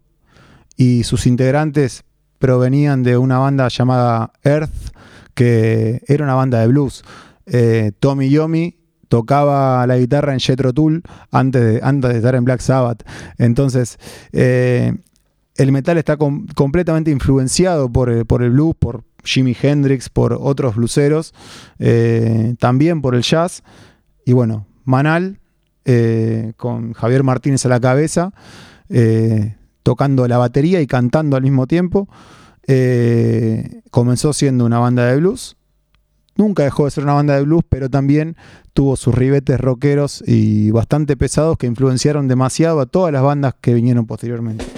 y 0.75 1.03
sus 1.03 1.25
integrantes 1.25 2.03
provenían 2.39 3.03
de 3.03 3.17
una 3.17 3.39
banda 3.39 3.67
llamada 3.67 4.31
Earth, 4.43 4.91
que 5.37 6.01
era 6.07 6.23
una 6.25 6.33
banda 6.33 6.59
de 6.59 6.67
blues. 6.67 7.03
Eh, 7.45 7.91
Tommy 7.99 8.29
Yomi 8.29 8.75
tocaba 9.07 9.85
la 9.85 9.97
guitarra 9.97 10.33
en 10.33 10.39
Jethro 10.39 10.73
Tull 10.73 11.03
antes 11.31 11.61
de, 11.63 11.79
antes 11.83 12.11
de 12.11 12.17
estar 12.17 12.33
en 12.35 12.43
Black 12.43 12.59
Sabbath. 12.59 13.03
Entonces, 13.37 13.99
eh, 14.33 14.93
el 15.55 15.71
metal 15.71 15.97
está 15.99 16.17
com- 16.17 16.47
completamente 16.55 17.11
influenciado 17.11 17.89
por, 17.91 18.09
el- 18.09 18.25
por 18.25 18.41
el 18.41 18.49
blues, 18.49 18.75
por 18.77 19.03
Jimi 19.23 19.55
Hendrix, 19.61 20.09
por 20.09 20.33
otros 20.33 20.75
blueseros, 20.75 21.33
eh, 21.79 22.55
también 22.59 23.01
por 23.01 23.13
el 23.13 23.21
jazz. 23.21 23.61
Y 24.25 24.33
bueno, 24.33 24.65
Manal, 24.85 25.39
eh, 25.85 26.53
con 26.57 26.93
Javier 26.93 27.23
Martínez 27.23 27.65
a 27.65 27.69
la 27.69 27.79
cabeza, 27.79 28.33
eh, 28.89 29.55
tocando 29.83 30.27
la 30.27 30.37
batería 30.37 30.81
y 30.81 30.87
cantando 30.87 31.37
al 31.37 31.43
mismo 31.43 31.67
tiempo. 31.67 32.09
Eh, 32.67 33.81
comenzó 33.91 34.33
siendo 34.33 34.65
una 34.65 34.79
banda 34.79 35.05
de 35.05 35.17
blues. 35.17 35.55
Nunca 36.35 36.63
dejó 36.63 36.85
de 36.85 36.91
ser 36.91 37.03
una 37.03 37.13
banda 37.13 37.35
de 37.35 37.41
blues, 37.41 37.63
pero 37.67 37.89
también 37.89 38.35
tuvo 38.73 38.95
sus 38.95 39.15
ribetes 39.15 39.59
rockeros 39.59 40.23
y 40.27 40.69
bastante 40.69 41.17
pesados 41.17 41.57
que 41.57 41.65
influenciaron 41.65 42.27
demasiado 42.27 42.79
a 42.79 42.85
todas 42.85 43.11
las 43.11 43.23
bandas 43.23 43.55
que 43.59 43.73
vinieron 43.73 44.05
posteriormente. 44.05 44.76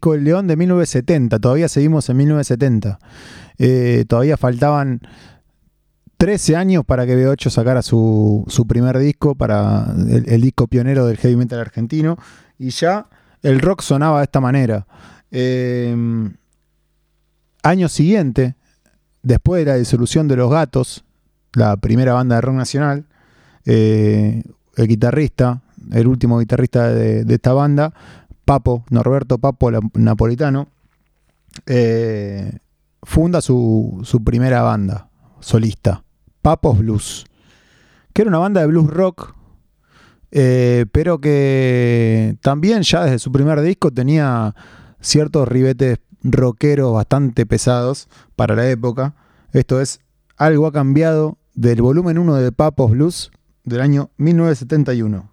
Disco 0.00 0.14
El 0.14 0.24
León 0.24 0.46
de 0.46 0.56
1970. 0.56 1.38
Todavía 1.40 1.68
seguimos 1.68 2.08
en 2.08 2.16
1970. 2.16 2.98
Eh, 3.58 4.06
todavía 4.08 4.38
faltaban 4.38 5.02
13 6.16 6.56
años 6.56 6.84
para 6.86 7.04
que 7.04 7.14
B8 7.14 7.50
sacara 7.50 7.82
su, 7.82 8.44
su 8.48 8.66
primer 8.66 8.98
disco, 8.98 9.34
para 9.34 9.92
el, 10.08 10.40
disco 10.40 10.68
pionero 10.68 11.06
del 11.06 11.18
heavy 11.18 11.36
metal 11.36 11.60
argentino. 11.60 12.16
Y 12.58 12.70
ya 12.70 13.08
el 13.42 13.60
rock 13.60 13.82
sonaba 13.82 14.20
de 14.20 14.24
esta 14.24 14.40
manera. 14.40 14.86
Eh, 15.30 15.94
año 17.62 17.88
siguiente, 17.90 18.54
después 19.22 19.62
de 19.62 19.70
la 19.70 19.76
disolución 19.76 20.28
de 20.28 20.36
Los 20.36 20.50
Gatos, 20.50 21.04
la 21.52 21.76
primera 21.76 22.14
banda 22.14 22.36
de 22.36 22.40
rock 22.40 22.54
nacional, 22.54 23.04
eh, 23.66 24.44
el 24.76 24.88
guitarrista, 24.88 25.60
el 25.92 26.06
último 26.06 26.38
guitarrista 26.38 26.88
de 26.88 27.34
esta 27.34 27.52
banda, 27.52 27.92
Papo, 28.50 28.84
Norberto 28.90 29.38
Papo 29.38 29.70
Napolitano, 29.94 30.66
eh, 31.66 32.58
funda 33.00 33.40
su, 33.40 34.00
su 34.02 34.24
primera 34.24 34.62
banda 34.62 35.08
solista, 35.38 36.02
Papos 36.42 36.80
Blues, 36.80 37.26
que 38.12 38.22
era 38.22 38.28
una 38.28 38.38
banda 38.38 38.60
de 38.60 38.66
blues 38.66 38.90
rock, 38.90 39.36
eh, 40.32 40.84
pero 40.90 41.20
que 41.20 42.38
también 42.40 42.82
ya 42.82 43.04
desde 43.04 43.20
su 43.20 43.30
primer 43.30 43.60
disco 43.60 43.92
tenía 43.92 44.56
ciertos 45.00 45.46
ribetes 45.46 46.00
rockeros 46.24 46.92
bastante 46.92 47.46
pesados 47.46 48.08
para 48.34 48.56
la 48.56 48.68
época. 48.68 49.14
Esto 49.52 49.80
es, 49.80 50.00
algo 50.36 50.66
ha 50.66 50.72
cambiado 50.72 51.38
del 51.54 51.82
volumen 51.82 52.18
1 52.18 52.34
de 52.34 52.50
Papos 52.50 52.90
Blues 52.90 53.30
del 53.62 53.80
año 53.80 54.10
1971. 54.16 55.30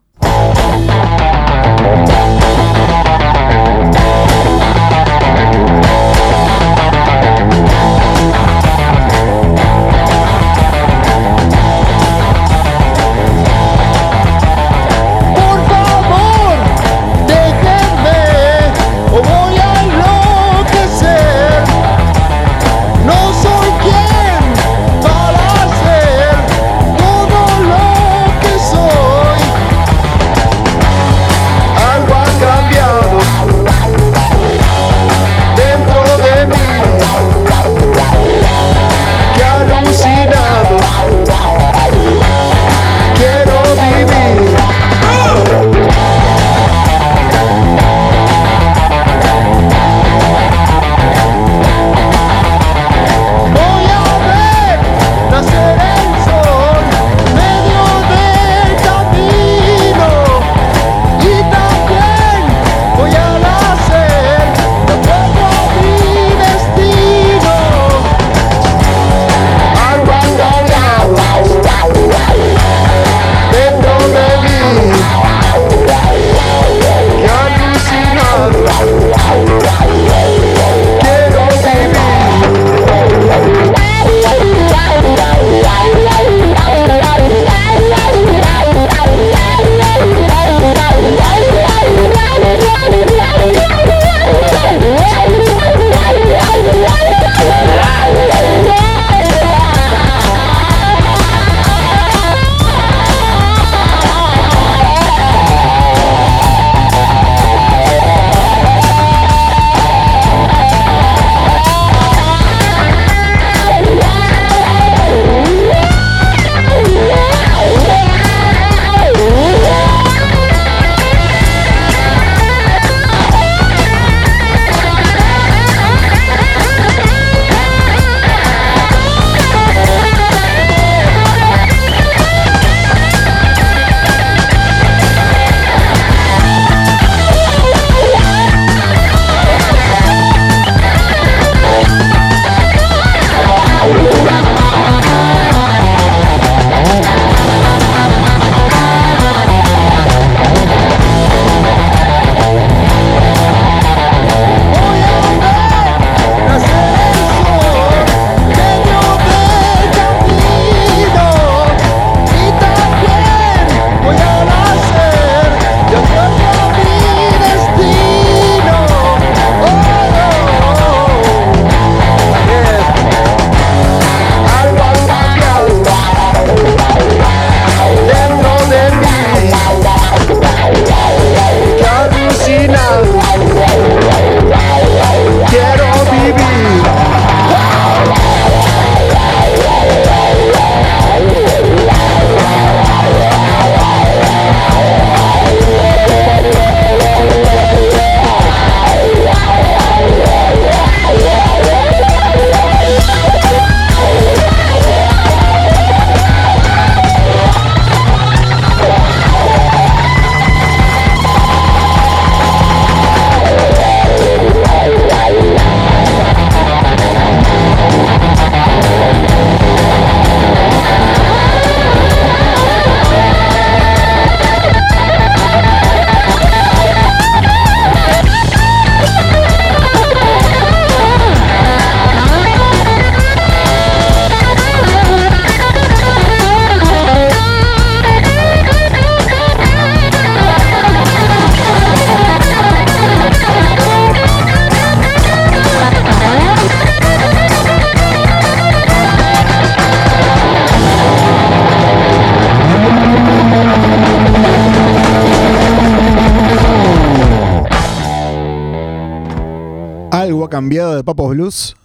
Blues, 261.29 261.75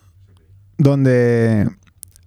donde 0.78 1.68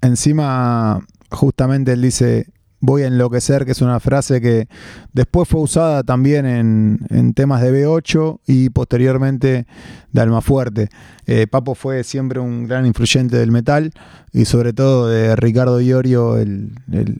encima 0.01 1.05
justamente 1.29 1.93
él 1.93 2.01
dice 2.01 2.47
voy 2.81 3.01
a 3.01 3.07
enloquecer, 3.07 3.65
que 3.65 3.71
es 3.71 3.81
una 3.81 3.99
frase 3.99 4.39
que 4.41 4.67
después 5.11 5.49
fue 5.49 5.59
usada 5.61 6.03
también 6.03 6.45
en, 6.45 6.99
en 7.09 7.33
temas 7.33 7.61
de 7.63 7.71
B8 7.83 8.41
y 8.45 8.69
posteriormente 8.69 9.65
de 10.11 10.21
Almafuerte. 10.21 10.89
Eh, 11.25 11.47
Papo 11.47 11.73
fue 11.73 12.03
siempre 12.03 12.39
un 12.39 12.67
gran 12.67 12.85
influyente 12.85 13.37
del 13.37 13.51
metal 13.51 13.91
y 14.31 14.45
sobre 14.45 14.71
todo 14.73 15.07
de 15.09 15.35
Ricardo 15.35 15.81
Iorio, 15.81 16.37
el, 16.37 16.73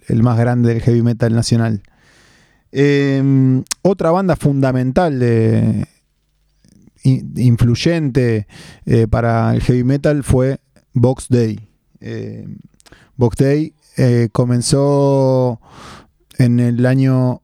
el- 0.08 0.22
más 0.22 0.38
grande 0.38 0.70
del 0.72 0.84
heavy 0.84 1.02
metal 1.02 1.34
nacional. 1.34 1.82
Eh, 2.72 3.64
otra 3.82 4.12
banda 4.12 4.36
fundamental 4.36 5.18
de, 5.20 5.88
influyente 7.06 8.48
eh, 8.86 9.08
para 9.08 9.54
el 9.54 9.62
heavy 9.62 9.84
metal 9.84 10.24
fue 10.24 10.60
Box 10.94 11.28
Day. 11.30 11.70
Eh, 12.02 12.48
Box 13.16 13.38
Day 13.38 13.74
eh, 13.98 14.30
comenzó 14.32 15.62
en 16.38 16.60
el 16.60 16.86
año 16.86 17.42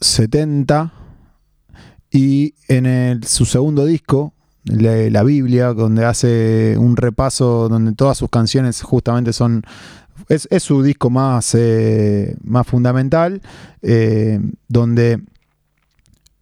70 0.00 0.92
y 2.10 2.54
en 2.68 2.86
el- 2.86 3.24
su 3.24 3.44
segundo 3.44 3.84
disco, 3.84 4.32
la, 4.64 4.96
la 5.10 5.22
Biblia, 5.22 5.72
donde 5.74 6.04
hace 6.04 6.76
un 6.78 6.96
repaso 6.96 7.68
donde 7.68 7.92
todas 7.94 8.18
sus 8.18 8.30
canciones 8.30 8.82
justamente 8.82 9.32
son... 9.32 9.62
Es, 10.28 10.48
es 10.50 10.62
su 10.62 10.82
disco 10.82 11.08
más, 11.10 11.56
más 12.42 12.66
fundamental, 12.66 13.42
donde 14.66 15.20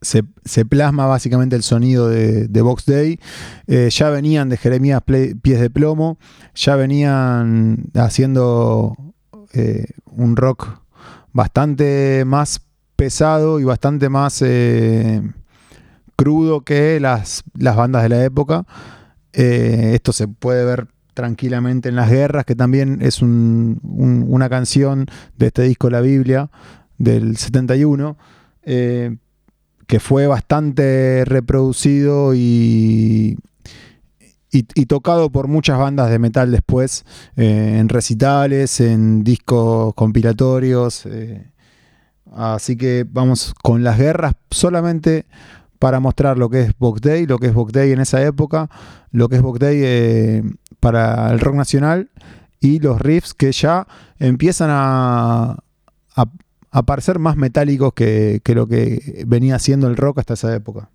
se, 0.05 0.65
plasma 0.65 1.07
básicamente 1.07 1.57
el 1.57 1.63
sonido 1.63 2.09
de, 2.09 2.63
Box 2.63 2.87
Day. 2.87 3.19
Eh, 3.67 3.89
ya 3.91 4.11
venían 4.11 4.49
de 4.49 4.57
Jeremías 4.57 5.03
Pies 5.03 5.61
de 5.61 5.71
Plomo, 5.71 6.19
ya 6.55 6.77
venían 6.77 7.87
haciendo 7.95 8.97
eh, 9.53 9.87
un 10.07 10.37
rock 10.37 10.69
bastante 11.33 12.25
más 12.27 12.61
pesado 12.97 13.59
y 13.59 13.65
bastante 13.65 14.09
más 14.09 14.41
eh, 14.43 15.21
crudo 16.17 16.61
que 16.63 17.01
las, 17.01 17.43
las 17.59 17.75
bandas 17.77 18.03
de 18.05 18.09
la 18.11 18.25
época. 18.25 18.65
Esto 19.33 20.13
se 20.13 20.29
puede 20.29 20.65
ver 20.65 20.87
tranquilamente 21.13 21.89
en 21.89 21.97
Las 21.97 22.11
Guerras, 22.11 22.45
que 22.45 22.55
también 22.55 22.99
es 23.03 23.23
un- 23.23 23.81
un- 23.83 24.25
una 24.29 24.49
canción 24.49 25.07
de 25.37 25.47
este 25.49 25.63
disco 25.63 25.91
La 25.91 26.01
Biblia 26.01 26.51
del 26.99 27.37
71. 27.37 28.17
eh, 28.63 29.17
que 29.87 30.01
fue 30.01 30.27
bastante 30.27 31.25
reproducido 31.27 32.35
y, 32.35 33.37
y, 34.51 34.87
tocado 34.87 35.31
por 35.31 35.49
muchas 35.49 35.79
bandas 35.79 36.11
de 36.11 36.19
metal 36.19 36.51
después, 36.53 37.05
eh, 37.37 37.77
en 37.81 37.89
recitales, 37.89 38.81
en 38.81 39.25
discos 39.25 39.93
compilatorios. 39.95 41.07
eh. 41.07 41.51
así 42.33 42.77
que 42.77 43.05
vamos 43.09 43.55
con 43.63 43.83
las 43.85 43.99
guerras 43.99 44.35
solamente 44.51 45.27
para 45.79 46.01
mostrar 46.01 46.39
lo 46.39 46.49
que 46.51 46.63
es 46.63 46.73
Box 46.79 47.01
Day, 47.01 47.27
lo 47.27 47.39
que 47.39 47.49
es 47.49 47.55
Box 47.55 47.73
Day 47.73 47.93
en 47.93 48.01
esa 48.01 48.23
época, 48.23 48.71
lo 49.11 49.29
que 49.29 49.37
es 49.37 49.43
Box 49.43 49.59
Day 49.59 49.81
eh, 49.83 50.43
para 50.81 51.31
el 51.33 51.41
rock 51.41 51.57
nacional 51.57 52.11
y 52.61 52.79
los 52.79 53.01
riffs 53.01 53.35
que 53.35 53.53
ya 53.53 53.87
empiezan 54.19 54.71
a- 54.73 55.59
a 56.75 56.83
parecer 56.83 57.21
más 57.21 57.37
metálicos 57.37 57.95
que, 57.95 58.41
que 58.43 58.57
lo 58.57 58.67
que 58.67 59.23
venía 59.29 59.61
siendo 59.61 59.87
el 59.87 59.97
rock 59.97 60.19
hasta 60.19 60.35
esa 60.35 60.53
época. 60.53 60.91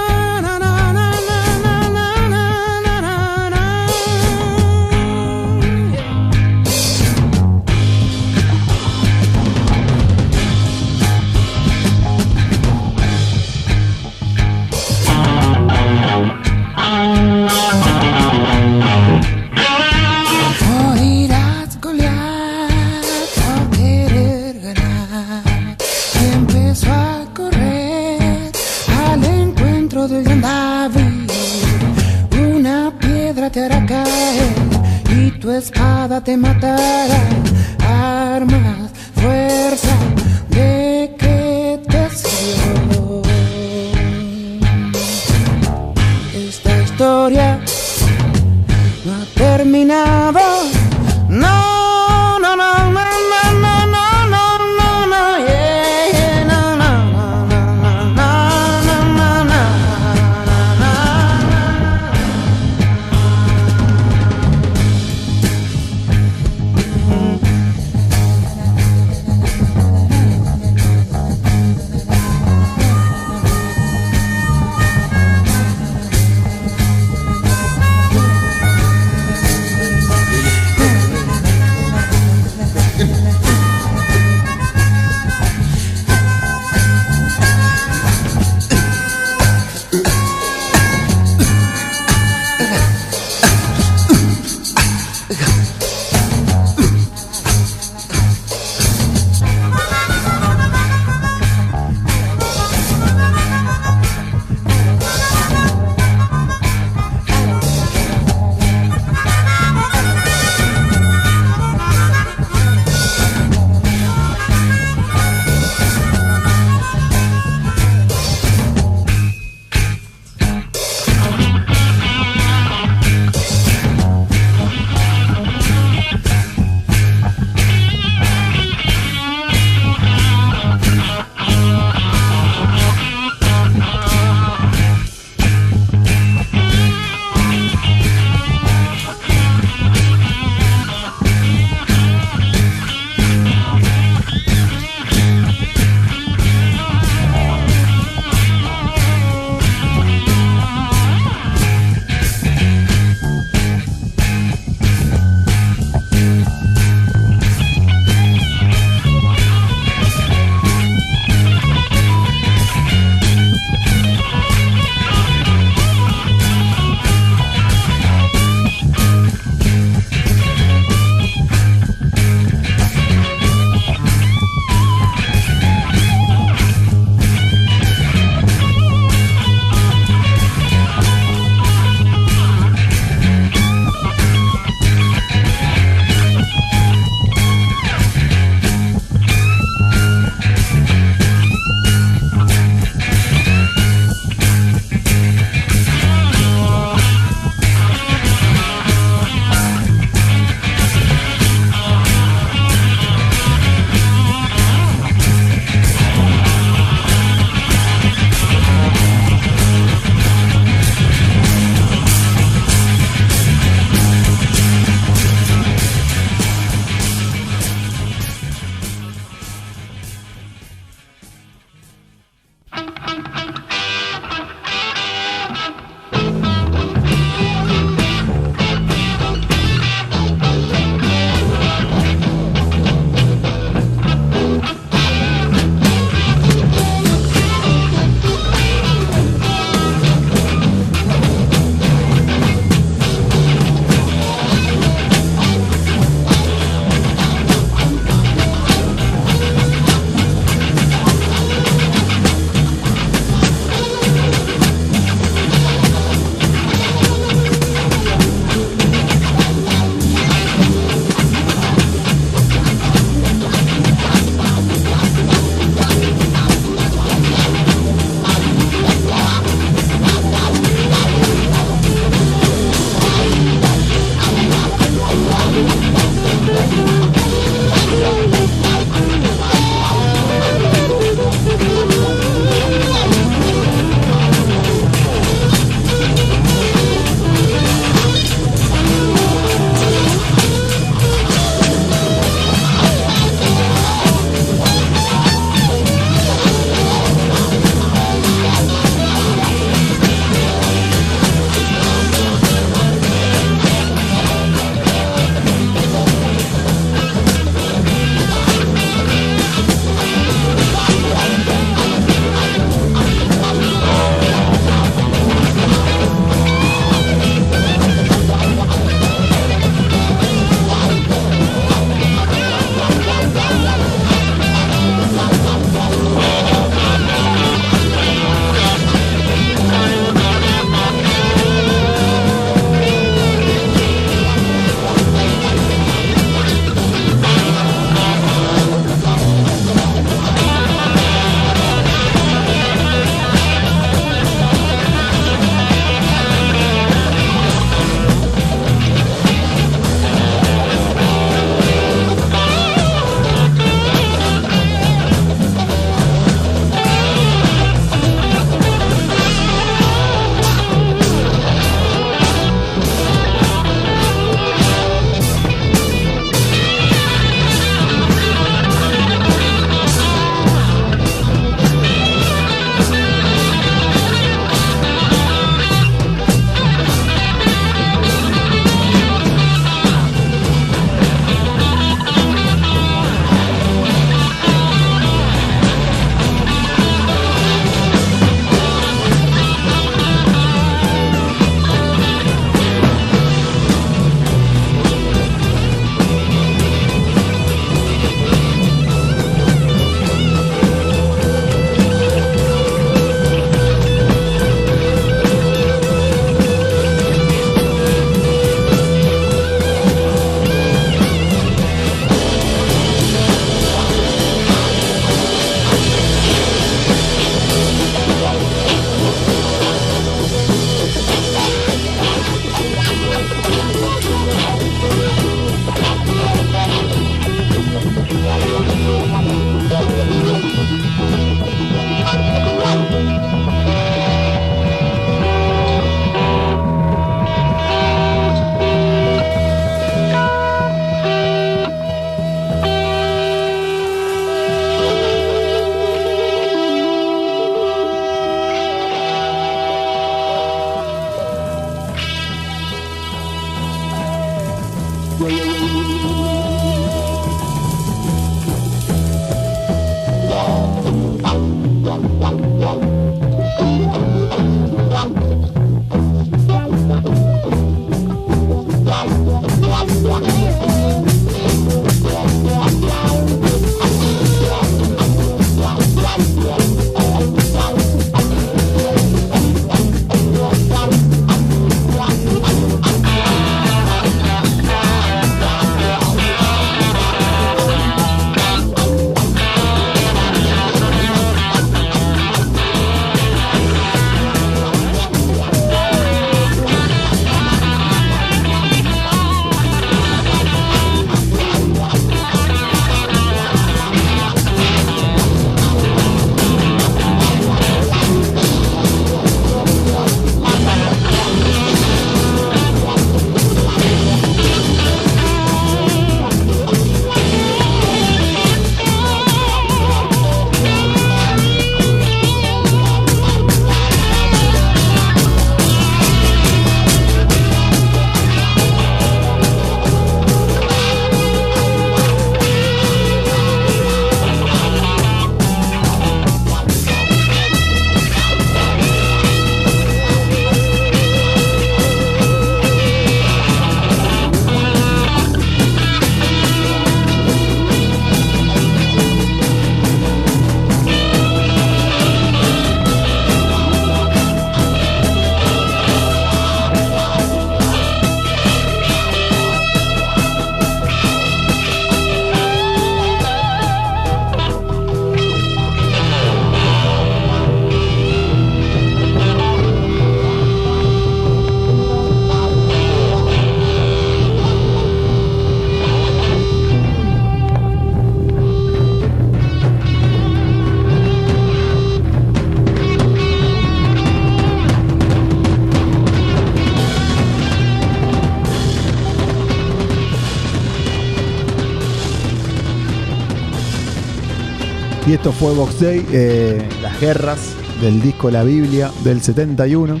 Y 595.06 595.12
esto 595.12 595.32
fue 595.32 595.54
Box 595.54 595.80
Day, 595.80 596.04
eh, 596.12 596.68
Las 596.82 597.00
Guerras, 597.00 597.54
del 597.80 598.00
disco 598.02 598.30
La 598.30 598.42
Biblia 598.42 598.90
del 599.04 599.20
71, 599.20 600.00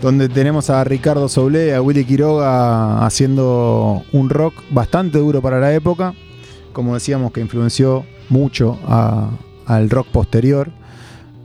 donde 0.00 0.28
tenemos 0.30 0.70
a 0.70 0.82
Ricardo 0.84 1.28
Soule, 1.28 1.74
a 1.74 1.82
Willy 1.82 2.04
Quiroga 2.04 3.04
haciendo 3.04 4.02
un 4.12 4.30
rock 4.30 4.54
bastante 4.70 5.18
duro 5.18 5.42
para 5.42 5.60
la 5.60 5.74
época, 5.74 6.14
como 6.72 6.94
decíamos 6.94 7.32
que 7.32 7.40
influenció 7.40 8.06
mucho 8.30 8.78
al 9.66 9.90
rock 9.90 10.08
posterior. 10.08 10.70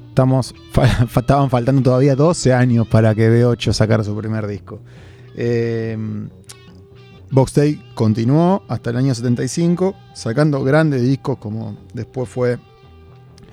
Estamos, 0.10 0.54
fa- 0.72 1.06
estaban 1.20 1.50
faltando 1.50 1.82
todavía 1.82 2.16
12 2.16 2.54
años 2.54 2.88
para 2.88 3.14
que 3.14 3.30
B8 3.30 3.74
sacara 3.74 4.04
su 4.06 4.16
primer 4.16 4.48
disco. 4.48 4.80
Eh, 5.36 5.98
Box 7.32 7.54
Day 7.54 7.82
continuó 7.96 8.64
hasta 8.68 8.90
el 8.90 8.98
año 8.98 9.16
75, 9.16 9.96
sacando 10.14 10.64
grandes 10.64 11.02
discos 11.02 11.38
como 11.38 11.78
después 11.94 12.28
fue 12.30 12.60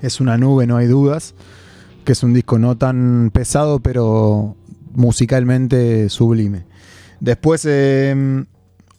Es 0.01 0.19
una 0.21 0.37
nube, 0.37 0.65
no 0.67 0.77
hay 0.77 0.87
dudas, 0.87 1.33
que 2.05 2.13
es 2.13 2.23
un 2.23 2.33
disco 2.33 2.57
no 2.57 2.77
tan 2.77 3.31
pesado, 3.33 3.79
pero 3.79 4.55
musicalmente 4.93 6.07
sublime. 6.09 6.65
Después, 7.19 7.65
eh, 7.67 8.45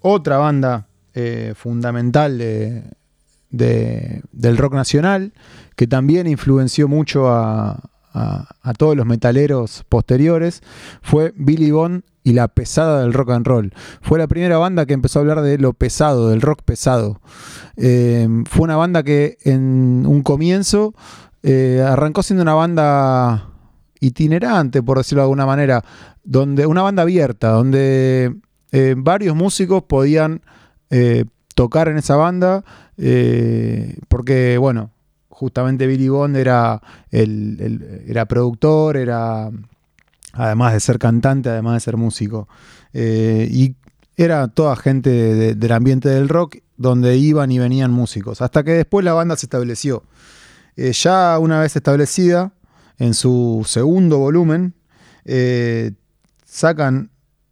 otra 0.01 0.37
banda 0.39 0.87
eh, 1.15 1.55
fundamental 1.57 2.39
de- 2.39 2.85
de- 3.51 4.23
del 4.31 4.57
rock 4.59 4.75
nacional, 4.75 5.33
que 5.75 5.87
también 5.89 6.27
influenció 6.27 6.87
mucho 6.87 7.29
a, 7.29 7.81
a- 8.13 8.49
a 8.63 8.73
todos 8.75 8.95
los 8.97 9.07
metaleros 9.07 9.85
posteriores, 9.89 10.63
fue 11.03 11.33
Billy 11.37 11.71
Bond 11.73 12.03
y 12.23 12.33
la 12.35 12.49
pesada 12.49 13.01
del 13.03 13.13
rock 13.13 13.31
and 13.31 13.47
roll. 13.47 13.73
Fue 14.03 14.19
la 14.19 14.27
primera 14.29 14.59
banda 14.59 14.85
que 14.87 14.93
empezó 14.95 15.19
a 15.19 15.23
hablar 15.23 15.41
de 15.43 15.59
lo 15.59 15.73
pesado, 15.73 16.29
del 16.29 16.41
rock 16.43 16.63
pesado. 16.65 17.21
Eh, 17.77 18.29
fue 18.49 18.65
una 18.65 18.77
banda 18.77 19.03
que 19.03 19.39
en 19.45 20.05
un 20.07 20.23
comienzo 20.23 20.95
eh, 21.43 21.83
arrancó 21.87 22.23
siendo 22.23 22.43
una 22.43 22.55
banda 22.55 23.49
itinerante, 24.01 24.83
por 24.83 24.99
decirlo 24.99 25.23
de 25.23 25.25
alguna 25.25 25.47
manera, 25.47 25.83
donde 26.25 26.67
una 26.67 26.83
banda 26.83 27.03
abierta, 27.03 27.51
donde 27.51 28.35
eh, 28.73 28.95
varios 28.97 29.35
músicos 29.35 29.83
podían 29.85 30.43
tocar 31.55 31.89
en 31.89 31.99
esa 31.99 32.17
banda, 32.17 32.65
porque 34.09 34.59
bueno, 34.59 34.91
justamente 35.29 35.87
Billy 35.87 36.09
Bond 36.09 36.37
era, 36.37 36.83
el, 37.11 37.57
el- 37.61 38.05
era 38.09 38.27
productor, 38.27 38.97
era 38.97 39.51
además 40.33 40.73
de 40.73 40.81
ser 40.81 40.99
cantante, 40.99 41.49
además 41.49 41.75
de 41.75 41.81
ser 41.81 41.97
músico. 41.97 42.49
Eh, 42.93 43.49
y 43.51 43.77
era 44.17 44.49
toda 44.49 44.77
gente 44.77 45.11
de- 45.11 45.55
del 45.55 45.73
ambiente 45.73 46.09
del 46.09 46.29
rock 46.29 46.59
donde 46.77 47.17
iban 47.17 47.51
y 47.53 47.59
venían 47.59 47.91
músicos. 47.91 48.41
Hasta 48.43 48.63
que 48.65 48.73
después 48.73 49.05
la 49.05 49.13
banda 49.13 49.37
se 49.37 49.47
estableció. 49.47 50.03
Eh, 50.77 50.93
ya 50.93 51.39
una 51.39 51.61
vez 51.61 51.75
establecida, 51.77 52.53
en 52.99 53.15
su 53.15 53.63
segundo 53.67 54.19
volumen, 54.19 54.75
eh, 55.25 55.93
sacan 56.45 57.11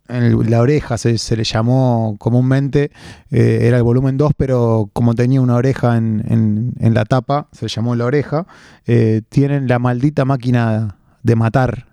en 0.09 0.51
la 0.51 0.61
oreja, 0.63 0.97
se, 0.97 1.19
se 1.19 1.37
le 1.37 1.45
llamó 1.45 2.17
comúnmente, 2.19 2.91
era 3.31 3.77
el 3.77 3.83
volumen 3.83 4.17
2, 4.17 4.33
pero 4.39 4.89
como 4.95 5.15
tenía 5.15 5.43
una 5.43 5.55
oreja 5.57 5.99
en, 5.99 6.73
en- 6.81 6.95
la 6.95 7.05
tapa, 7.05 7.49
se 7.53 7.69
llamó 7.69 7.95
la 7.95 8.07
oreja, 8.07 8.47
tienen 9.29 9.69
la 9.69 9.79
maldita 9.79 10.25
máquina 10.25 10.97
de 11.23 11.37
matar, 11.37 11.87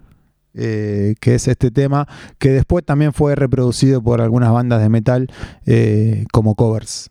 eh, 0.55 1.15
que 1.19 1.35
es 1.35 1.47
este 1.47 1.71
tema, 1.71 2.07
que 2.39 2.49
después 2.49 2.85
también 2.85 3.13
fue 3.13 3.35
reproducido 3.35 4.01
por 4.01 4.21
algunas 4.21 4.51
bandas 4.51 4.81
de 4.81 4.89
metal 4.89 5.27
eh, 5.65 6.25
como 6.31 6.55
covers. 6.55 7.09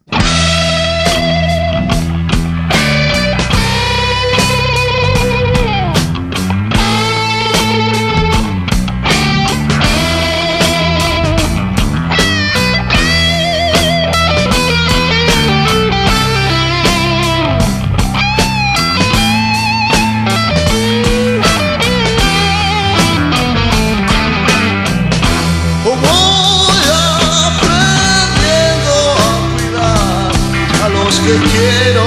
Que 31.24 31.34
quiero. 31.52 32.06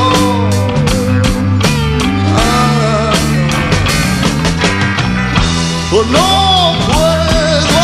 Ah, 2.38 3.11
oh, 5.91 6.03
no 6.15 6.30
puedo 6.86 7.80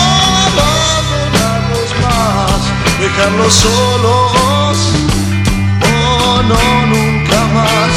abandonarlos 0.54 1.90
más, 2.04 2.62
dejar 3.00 3.32
dejarlos 3.32 3.54
solos. 3.54 4.76
Oh, 5.92 6.44
no, 6.50 6.62
nunca 6.94 7.40
más. 7.56 7.94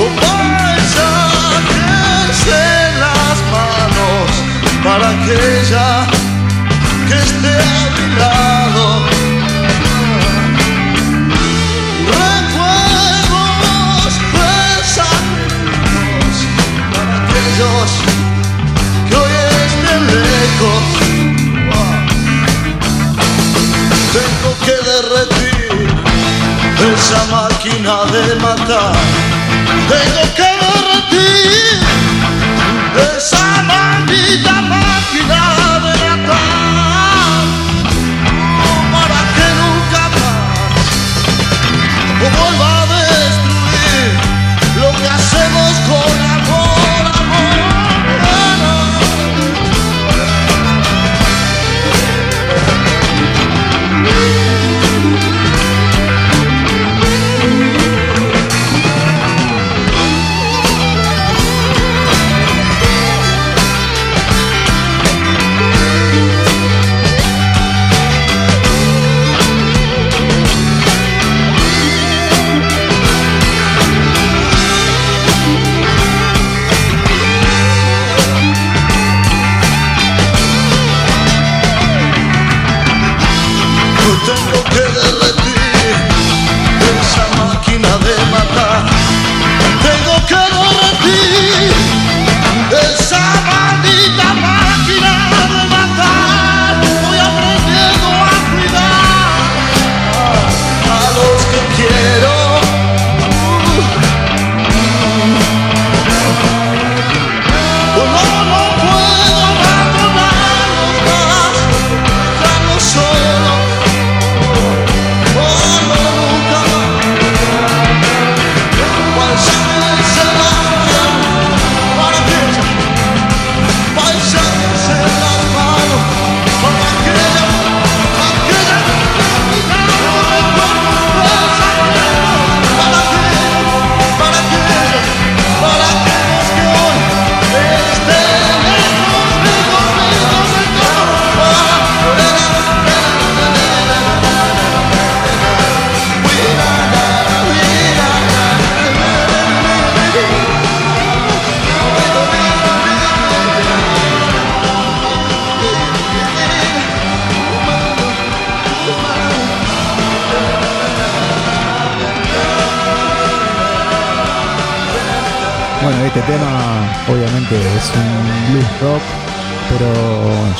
Oh, 0.00 0.10
paisajes 0.22 1.66
en 2.46 2.90
las 3.04 3.36
manos 3.52 4.28
para 4.82 5.06
aquella 5.10 5.88
que 7.06 7.16
esté 7.18 7.52
a 7.52 7.90
mi 7.96 8.06
lado. 8.18 8.67
Tengo 24.12 24.50
que 24.64 24.76
derretir 24.90 25.86
esa 26.94 27.24
máquina 27.26 28.04
de 28.06 28.34
matar. 28.40 28.92
Tengo 29.88 30.24
que 30.34 30.48
derretir 30.64 31.78
esa 33.16 33.62
máquina 33.62 34.07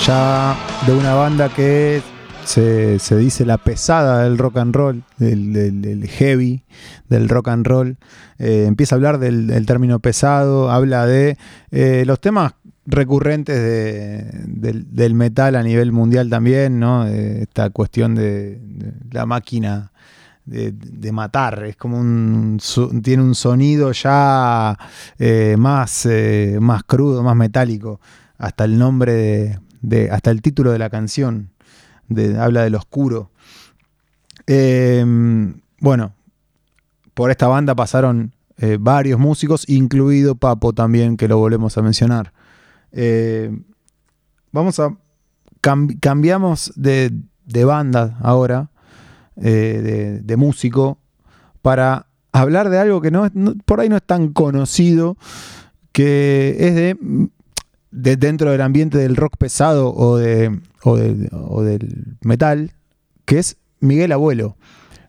ya 0.07 0.57
de 0.86 0.92
una 0.94 1.14
banda 1.14 1.49
que 1.49 2.01
se, 2.44 2.99
se 2.99 3.16
dice 3.16 3.44
la 3.44 3.59
pesada 3.59 4.22
del 4.24 4.38
rock 4.38 4.57
and 4.59 4.74
roll, 4.74 5.03
del, 5.18 5.53
del- 5.82 6.09
heavy, 6.09 6.62
del 7.09 7.28
rock 7.28 7.49
and 7.49 7.66
roll. 7.66 7.96
Eh, 8.38 8.64
empieza 8.66 8.94
a 8.94 8.96
hablar 8.96 9.18
del, 9.18 9.46
del 9.49 9.66
término 9.66 9.99
pesado, 9.99 10.70
habla 10.70 11.07
de 11.07 11.36
eh, 11.70 12.05
los 12.07 12.20
temas 12.20 12.53
recurrentes 12.86 13.57
de- 13.57 14.30
del, 14.86 15.14
metal 15.14 15.57
a 15.57 15.62
nivel 15.62 15.92
mundial 15.92 16.30
también, 16.30 16.78
¿no? 16.80 17.07
Eh, 17.07 17.42
esta 17.42 17.68
cuestión 17.70 18.14
de, 18.14 18.61
la 19.11 19.26
máquina 19.26 19.92
de, 20.46 20.72
de 20.72 21.12
matar, 21.12 21.64
es 21.64 21.76
como 21.76 21.99
un 22.01 22.59
tiene 23.03 23.22
un 23.22 23.34
sonido 23.34 23.92
ya 23.92 24.74
más, 25.59 26.09
más 26.61 26.82
crudo, 26.84 27.22
más 27.22 27.36
metálico, 27.36 28.01
hasta 28.38 28.64
el 28.64 28.78
nombre 28.78 29.12
de, 29.12 29.59
de- 29.81 30.11
hasta 30.11 30.31
el 30.31 30.43
título 30.43 30.72
de 30.72 30.79
la 30.79 30.91
canción, 30.91 31.51
de- 32.09 32.39
habla 32.39 32.62
del 32.62 32.74
oscuro. 32.74 33.31
Eh, 34.47 35.05
bueno, 35.81 36.14
por 37.14 37.31
esta 37.31 37.49
banda 37.49 37.74
pasaron 37.74 38.33
eh, 38.61 38.76
varios 38.81 39.20
músicos, 39.20 39.68
incluido 39.68 40.35
Papo 40.35 40.72
también, 40.72 41.16
que 41.16 41.29
lo 41.29 41.39
volvemos 41.39 41.79
a 41.79 41.83
mencionar. 41.83 42.33
Eh, 42.91 43.57
vamos 44.51 44.81
a 44.81 44.97
cam- 45.62 45.97
cambiamos 46.01 46.72
de, 46.74 47.12
de 47.45 47.64
banda 47.64 48.18
ahora, 48.20 48.70
eh, 49.37 49.81
de, 49.83 50.20
de 50.22 50.37
músico, 50.37 50.99
para 51.62 52.07
hablar 52.33 52.68
de 52.70 52.79
algo 52.79 53.01
que 53.01 53.11
no, 53.12 53.29
no- 53.33 53.55
por 53.64 53.79
ahí 53.81 53.89
no 53.89 53.97
es 53.97 54.03
tan 54.03 54.33
conocido, 54.33 55.16
que 55.93 56.57
es 56.59 56.74
de, 56.74 56.97
de 57.91 58.16
dentro 58.16 58.51
del 58.51 58.61
ambiente 58.61 58.99
del 58.99 59.16
rock 59.16 59.36
pesado 59.39 59.95
o, 59.95 60.16
de, 60.16 60.61
o, 60.82 60.93
o 60.93 61.62
del 61.62 62.16
metal, 62.22 62.72
que 63.24 63.39
es 63.39 63.57
Miguel 63.80 64.12
Abuelo. 64.12 64.57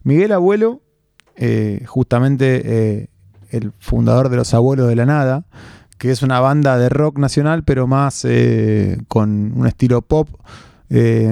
Miguel 0.03 0.31
Abuelo, 0.31 0.81
eh, 1.35 1.83
justamente 1.85 2.61
eh, 2.63 3.09
el 3.49 3.71
fundador 3.79 4.29
de 4.29 4.37
Los 4.37 4.53
Abuelos 4.53 4.87
de 4.87 4.95
la 4.95 5.05
Nada, 5.05 5.45
que 5.97 6.11
es 6.11 6.21
una 6.21 6.39
banda 6.39 6.77
de 6.77 6.89
rock 6.89 7.19
nacional, 7.19 7.63
pero 7.63 7.87
más 7.87 8.23
eh, 8.25 8.97
con 9.07 9.51
un 9.57 9.67
estilo 9.67 10.01
pop, 10.01 10.29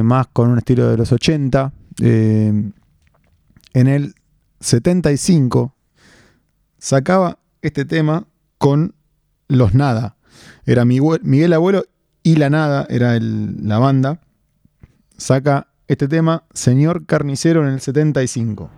más 0.03 0.27
con 0.27 0.49
un 0.49 0.57
estilo 0.57 0.89
de 0.89 0.97
los 0.97 1.11
80. 1.11 1.71
eh, 2.01 2.71
en 3.73 3.87
el 3.87 4.15
75 4.59 5.75
sacaba 6.79 7.37
este 7.61 7.85
tema 7.85 8.27
con 8.57 8.95
Los 9.47 9.73
Nada. 9.75 10.16
Era 10.67 10.83
Miguel, 10.83 11.53
Abuelo 11.53 11.85
y 12.23 12.35
La 12.35 12.49
Nada, 12.49 12.85
era 12.89 13.17
la 13.21 13.79
banda. 13.79 14.19
Saca 15.15 15.67
este 15.87 16.09
tema, 16.09 16.43
Señor 16.53 17.05
Carnicero, 17.05 17.65
en 17.65 17.73
el 17.73 17.79
75. 17.79 18.69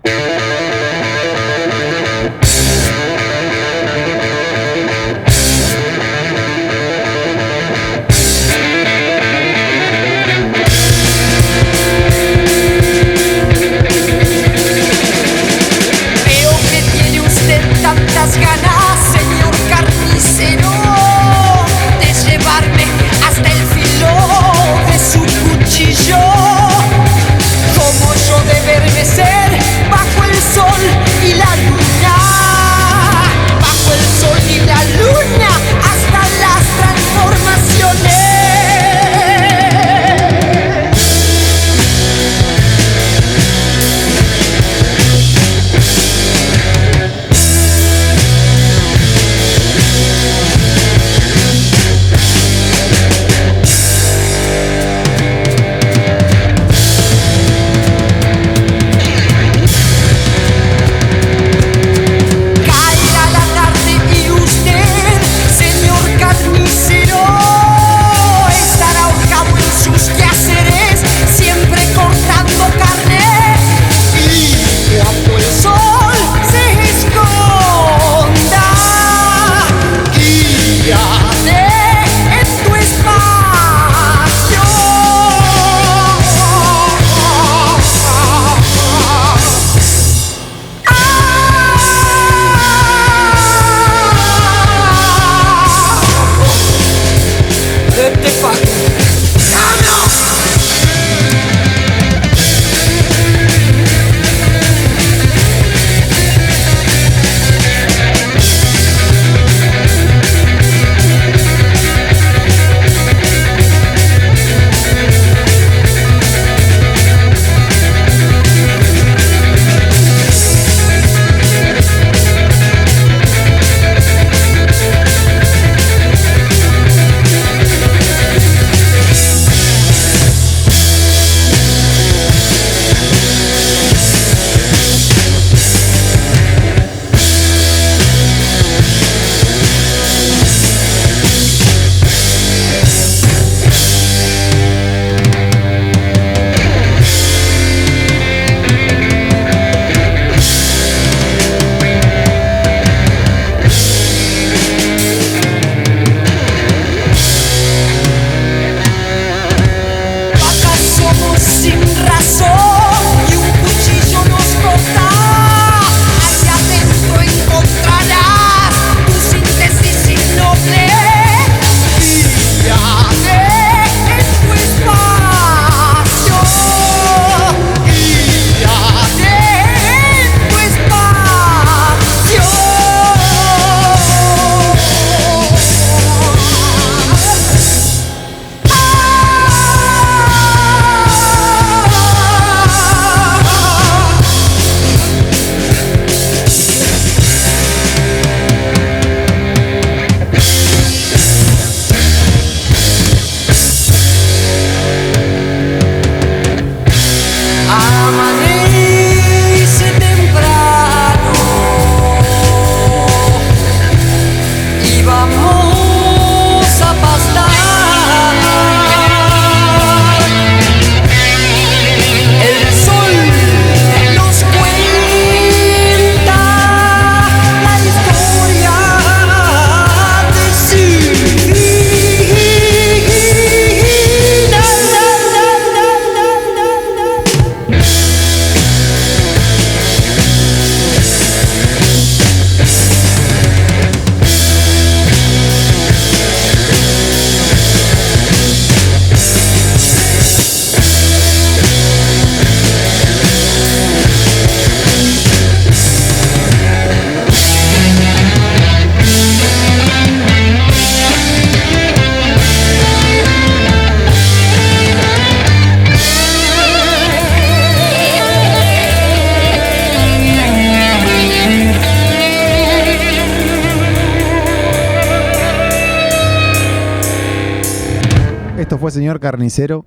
Carnicero 279.17 279.85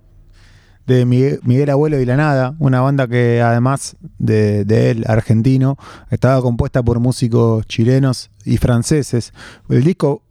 de 0.87 1.07
Miguel, 1.07 1.70
Abuelo 1.70 2.01
y 2.01 2.05
La 2.05 2.16
Nada, 2.16 2.57
una 2.59 2.81
banda 2.81 3.07
que 3.07 3.41
además 3.41 3.97
de, 4.18 4.64
él, 4.91 5.05
argentino, 5.07 5.77
estaba 6.11 6.43
compuesta 6.43 6.83
por 6.83 6.99
músicos 6.99 7.64
chilenos 7.66 8.31
y 8.45 8.57
franceses. 8.57 9.33
El 9.68 9.85
disco 9.85 10.23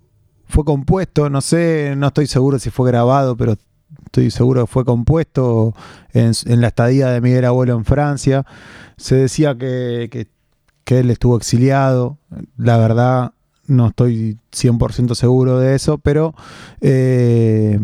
fue 0.50 0.66
compuesto, 0.66 1.30
no 1.30 1.40
sé, 1.40 1.94
no 1.96 2.08
estoy 2.08 2.28
seguro 2.28 2.60
si 2.60 2.70
fue 2.70 2.92
grabado, 2.92 3.38
pero 3.38 3.56
estoy 4.06 4.30
seguro 4.30 4.66
que 4.66 4.72
fue 4.72 4.84
compuesto 4.84 5.74
en, 6.12 6.34
la 6.60 6.68
estadía 6.68 7.08
de 7.08 7.22
Miguel 7.22 7.46
Abuelo 7.46 7.76
en 7.76 7.86
Francia. 7.86 8.46
Se 8.98 9.16
decía 9.16 9.58
que 9.58 10.28
él 10.86 11.10
estuvo 11.10 11.38
exiliado, 11.38 12.18
la 12.58 12.78
verdad 12.78 13.32
no 13.72 13.88
estoy 13.88 14.38
100% 14.52 15.16
seguro 15.16 15.60
de 15.60 15.76
eso, 15.76 15.98
pero 15.98 16.36
eh, 16.82 17.80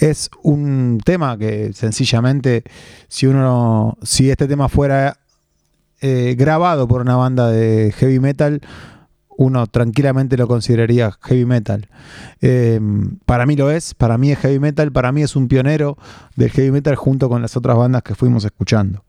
es 0.00 0.30
un 0.42 0.98
tema 1.04 1.36
que 1.36 1.72
sencillamente, 1.74 2.64
si 3.08 3.26
uno, 3.26 3.98
si 4.02 4.30
este 4.30 4.48
tema 4.48 4.70
fuera 4.70 5.18
eh, 6.00 6.34
grabado 6.38 6.88
por 6.88 7.02
una 7.02 7.16
banda 7.16 7.50
de 7.50 7.92
heavy 7.92 8.18
metal, 8.18 8.62
uno 9.36 9.66
tranquilamente 9.66 10.38
lo 10.38 10.48
consideraría 10.48 11.12
heavy 11.20 11.44
metal. 11.44 11.88
Eh, 12.40 12.80
para 13.26 13.44
mí 13.44 13.56
lo 13.56 13.70
es, 13.70 13.92
para 13.92 14.16
mí 14.16 14.32
es 14.32 14.38
heavy 14.38 14.58
metal, 14.58 14.90
para 14.90 15.12
mí 15.12 15.22
es 15.22 15.36
un 15.36 15.48
pionero 15.48 15.98
del 16.34 16.50
heavy 16.50 16.70
metal 16.70 16.96
junto 16.96 17.28
con 17.28 17.42
las 17.42 17.54
otras 17.58 17.76
bandas 17.76 18.02
que 18.02 18.14
fuimos 18.14 18.46
escuchando. 18.46 19.04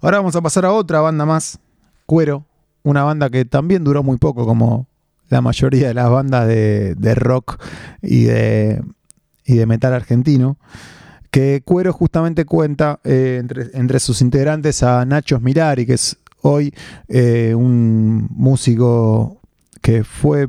Ahora 0.00 0.18
vamos 0.18 0.34
a 0.34 0.40
pasar 0.40 0.64
a 0.64 0.72
otra 0.72 1.00
banda 1.00 1.24
más, 1.24 1.60
Cuero, 2.06 2.44
una 2.82 3.04
banda 3.04 3.30
que 3.30 3.44
también 3.44 3.84
duró 3.84 4.02
muy 4.02 4.16
poco, 4.16 4.44
como 4.44 4.88
la 5.28 5.40
mayoría 5.40 5.86
de 5.86 5.94
las 5.94 6.10
bandas 6.10 6.48
de, 6.48 6.96
de 6.96 7.14
rock 7.14 7.62
y 8.02 8.24
de, 8.24 8.82
y 9.44 9.56
de 9.56 9.66
metal 9.66 9.92
argentino. 9.94 10.56
Que 11.30 11.62
Cuero 11.64 11.92
justamente 11.92 12.44
cuenta 12.44 13.00
eh, 13.04 13.38
entre, 13.40 13.70
entre 13.74 14.00
sus 14.00 14.20
integrantes 14.20 14.82
a 14.82 15.04
Nacho 15.06 15.40
Mirari, 15.40 15.86
que 15.86 15.94
es 15.94 16.18
hoy 16.42 16.74
eh, 17.08 17.54
un 17.56 18.26
músico 18.30 19.40
que 19.80 20.04
fue 20.04 20.46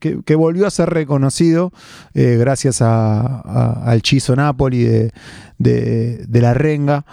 que, 0.00 0.20
que 0.22 0.34
volvió 0.34 0.66
a 0.66 0.70
ser 0.70 0.90
reconocido 0.90 1.72
eh, 2.12 2.36
gracias 2.38 2.82
a- 2.82 3.72
al 3.84 4.02
Chizo 4.02 4.34
Napoli 4.36 4.82
de, 4.84 5.12
de- 5.58 6.26
de 6.28 6.40
la 6.42 6.52
Renga, 6.54 7.06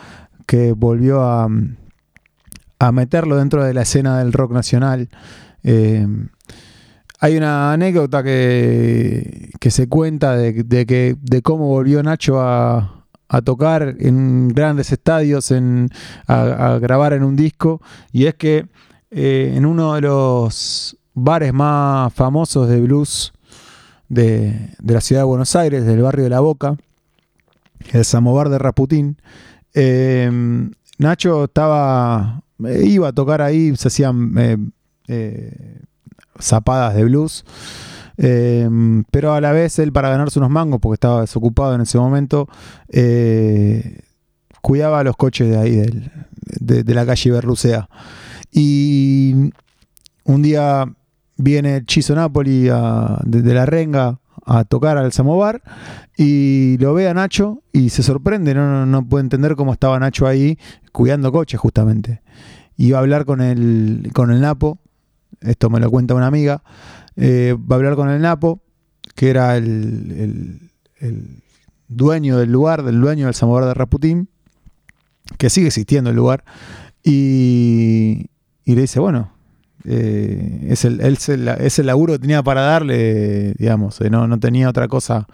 que 0.46 0.72
volvió 0.74 1.22
a, 1.24 1.48
a 2.80 2.92
meterlo 2.92 3.38
dentro 3.38 3.64
de 3.64 3.74
la 3.74 3.84
escena 3.84 4.20
del 4.20 4.34
rock 4.34 4.52
nacional. 4.54 5.08
Hay 7.20 7.36
una 7.36 7.74
anécdota 7.74 8.24
que, 8.24 9.52
que 9.60 9.72
se 9.72 9.90
cuenta 9.90 10.36
de, 10.38 10.64
de 10.64 10.86
que, 10.86 11.16
de 11.20 11.42
cómo 11.42 11.68
volvió 11.68 12.04
Nacho 12.04 12.40
a, 12.40 13.06
a 13.28 13.42
tocar 13.42 13.96
en 14.00 14.50
grandes 14.50 14.92
estadios, 14.92 15.52
en, 15.52 15.90
a, 16.28 16.78
grabar 16.80 17.14
en 17.14 17.24
un 17.24 17.36
disco, 17.36 17.82
y 18.12 18.26
es 18.26 18.36
que 18.36 18.68
eh, 19.12 19.54
en 19.56 19.66
uno 19.66 19.96
de 19.96 20.02
los 20.02 20.98
bares 21.14 21.54
más 21.54 22.14
famosos 22.14 22.70
de 22.70 22.82
blues 22.82 23.34
de, 24.10 24.70
de 24.80 24.94
la 24.94 25.02
ciudad 25.02 25.22
de 25.22 25.26
Buenos 25.26 25.56
Aires, 25.56 25.86
del 25.86 26.02
barrio 26.02 26.26
de 26.26 26.30
La 26.30 26.40
Boca, 26.40 26.78
el 27.92 28.06
Samovar 28.06 28.50
de 28.50 28.60
Raputín, 28.60 29.18
eh, 29.74 30.32
Nacho 31.00 31.46
estaba, 31.46 32.42
eh, 32.66 32.84
iba 32.86 33.10
a 33.10 33.14
tocar 33.14 33.42
ahí, 33.42 33.76
se 33.76 33.88
hacían 33.88 34.72
zapadas 36.40 36.96
de 36.96 37.04
blues, 37.04 37.46
eh, 38.18 38.70
pero 39.12 39.34
a 39.34 39.42
la 39.42 39.52
vez 39.52 39.78
él 39.80 39.92
para 39.92 40.10
ganarse 40.10 40.40
unos 40.40 40.50
mangos, 40.52 40.80
porque 40.80 40.96
estaba 40.96 41.22
desocupado 41.22 41.76
en 41.76 41.82
ese 41.82 41.98
momento, 41.98 42.48
eh, 42.90 44.00
cuidaba 44.62 45.04
los 45.04 45.16
coches 45.16 45.50
de 45.50 45.58
ahí, 45.58 46.10
de, 46.60 46.84
de 46.84 46.94
la 46.94 47.06
calle 47.06 47.32
Berlucea. 47.32 47.90
Y 48.52 49.52
un 50.24 50.42
día 50.42 50.86
viene 51.38 51.84
Chizo 51.86 52.16
Napoli 52.16 52.70
a- 52.70 53.20
de, 53.24 53.42
de 53.42 53.54
la 53.54 53.66
Renga 53.66 54.20
a 54.46 54.64
tocar 54.64 54.98
al 54.98 55.12
Samovar 55.12 55.62
y 56.18 56.78
lo 56.80 56.94
ve 56.94 57.08
a 57.10 57.14
Nacho 57.14 57.62
y 57.74 57.90
se 57.90 58.02
sorprende, 58.02 58.54
no, 58.56 58.66
no, 58.70 58.86
no 58.86 59.08
puede 59.08 59.24
entender 59.24 59.56
cómo 59.56 59.74
estaba 59.74 60.00
Nacho 60.00 60.26
ahí 60.26 60.58
cuidando 60.92 61.32
coches 61.32 61.60
justamente. 61.60 62.22
Iba 62.78 62.98
a 62.98 63.02
hablar 63.02 63.26
con 63.26 63.42
el, 63.42 64.10
con 64.14 64.32
el 64.32 64.40
Napo, 64.42 64.80
esto 65.42 65.70
me 65.70 65.80
lo 65.80 65.90
cuenta 65.92 66.14
una 66.16 66.28
amiga, 66.28 66.64
eh, 67.16 67.56
va 67.60 67.76
a 67.76 67.78
hablar 67.78 67.96
con 67.96 68.10
el 68.10 68.22
Napo, 68.22 68.62
que 69.16 69.30
era 69.30 69.58
el, 69.58 70.60
el- 71.00 71.44
dueño 71.90 72.38
del 72.38 72.52
lugar, 72.52 72.84
del 72.84 73.00
dueño 73.00 73.26
del 73.26 73.34
Samovar 73.34 73.64
de 73.66 73.74
Raputín, 73.74 74.28
que 75.38 75.50
sigue 75.50 75.68
existiendo 75.68 76.10
el 76.10 76.16
lugar, 76.18 76.44
y, 77.04 78.30
y 78.66 78.76
le 78.76 78.82
dice, 78.82 79.00
bueno, 79.00 79.32
eh, 79.86 80.68
es, 80.70 80.84
el, 80.86 81.00
es, 81.00 81.30
el, 81.30 81.48
es 81.48 81.80
el 81.80 81.86
laburo 81.88 82.14
que 82.14 82.20
tenía 82.20 82.44
para 82.44 82.62
darle, 82.62 83.54
digamos, 83.54 84.02
eh, 84.02 84.10
no, 84.10 84.28
no 84.28 84.38
tenía 84.40 84.70
otra 84.70 84.88
cosa. 84.90 85.28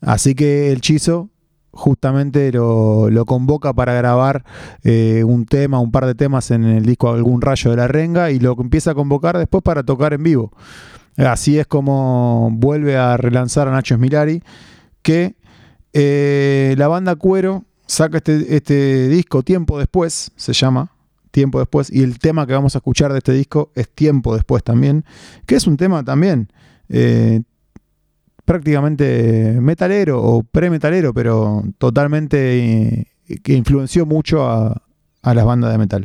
Así 0.00 0.34
que 0.34 0.72
el 0.72 0.80
Chizo 0.80 1.30
justamente 1.74 2.52
lo, 2.52 3.24
convoca 3.26 3.72
para 3.72 3.94
grabar 3.94 4.44
eh, 4.82 5.24
un 5.24 5.46
tema, 5.46 5.80
un 5.80 5.90
par 5.90 6.06
de 6.06 6.14
temas 6.14 6.50
en 6.50 6.64
el 6.64 6.84
disco 6.84 7.10
Algún 7.10 7.40
Rayo 7.40 7.70
de 7.70 7.76
la 7.76 7.88
Renga 7.88 8.30
y 8.30 8.38
lo 8.38 8.56
empieza 8.60 8.92
a 8.92 8.94
convocar 8.94 9.38
después 9.38 9.62
para 9.62 9.82
tocar 9.82 10.12
en 10.12 10.22
vivo. 10.22 10.52
Así 11.16 11.58
es 11.58 11.66
como 11.66 12.50
vuelve 12.52 12.96
a 12.96 13.16
relanzar 13.16 13.68
a 13.68 13.70
Nacho 13.70 13.96
Smilari, 13.96 14.42
que 15.02 15.36
eh, 15.92 16.74
la 16.76 16.88
banda 16.88 17.14
Cuero 17.14 17.64
saca 17.86 18.18
este, 18.18 18.56
este 18.56 19.08
disco 19.08 19.42
tiempo 19.42 19.78
después, 19.78 20.32
se 20.36 20.52
llama 20.52 20.90
Tiempo 21.30 21.58
después, 21.58 21.92
y 21.92 22.02
el 22.02 22.18
tema 22.18 22.46
que 22.46 22.52
vamos 22.52 22.74
a 22.74 22.78
escuchar 22.78 23.12
de 23.12 23.18
este 23.18 23.32
disco 23.32 23.70
es 23.74 23.88
Tiempo 23.88 24.34
después 24.34 24.64
también, 24.64 25.04
que 25.46 25.56
es 25.56 25.66
un 25.66 25.76
tema 25.76 26.04
también 26.04 26.48
eh, 26.88 27.42
prácticamente 28.44 29.58
metalero 29.60 30.22
o 30.22 30.42
pre-metalero, 30.42 31.14
pero 31.14 31.62
totalmente 31.78 32.58
eh, 32.58 33.06
que 33.42 33.54
influenció 33.54 34.06
mucho 34.06 34.46
a, 34.46 34.82
a 35.22 35.34
las 35.34 35.44
bandas 35.44 35.72
de 35.72 35.78
metal. 35.78 36.02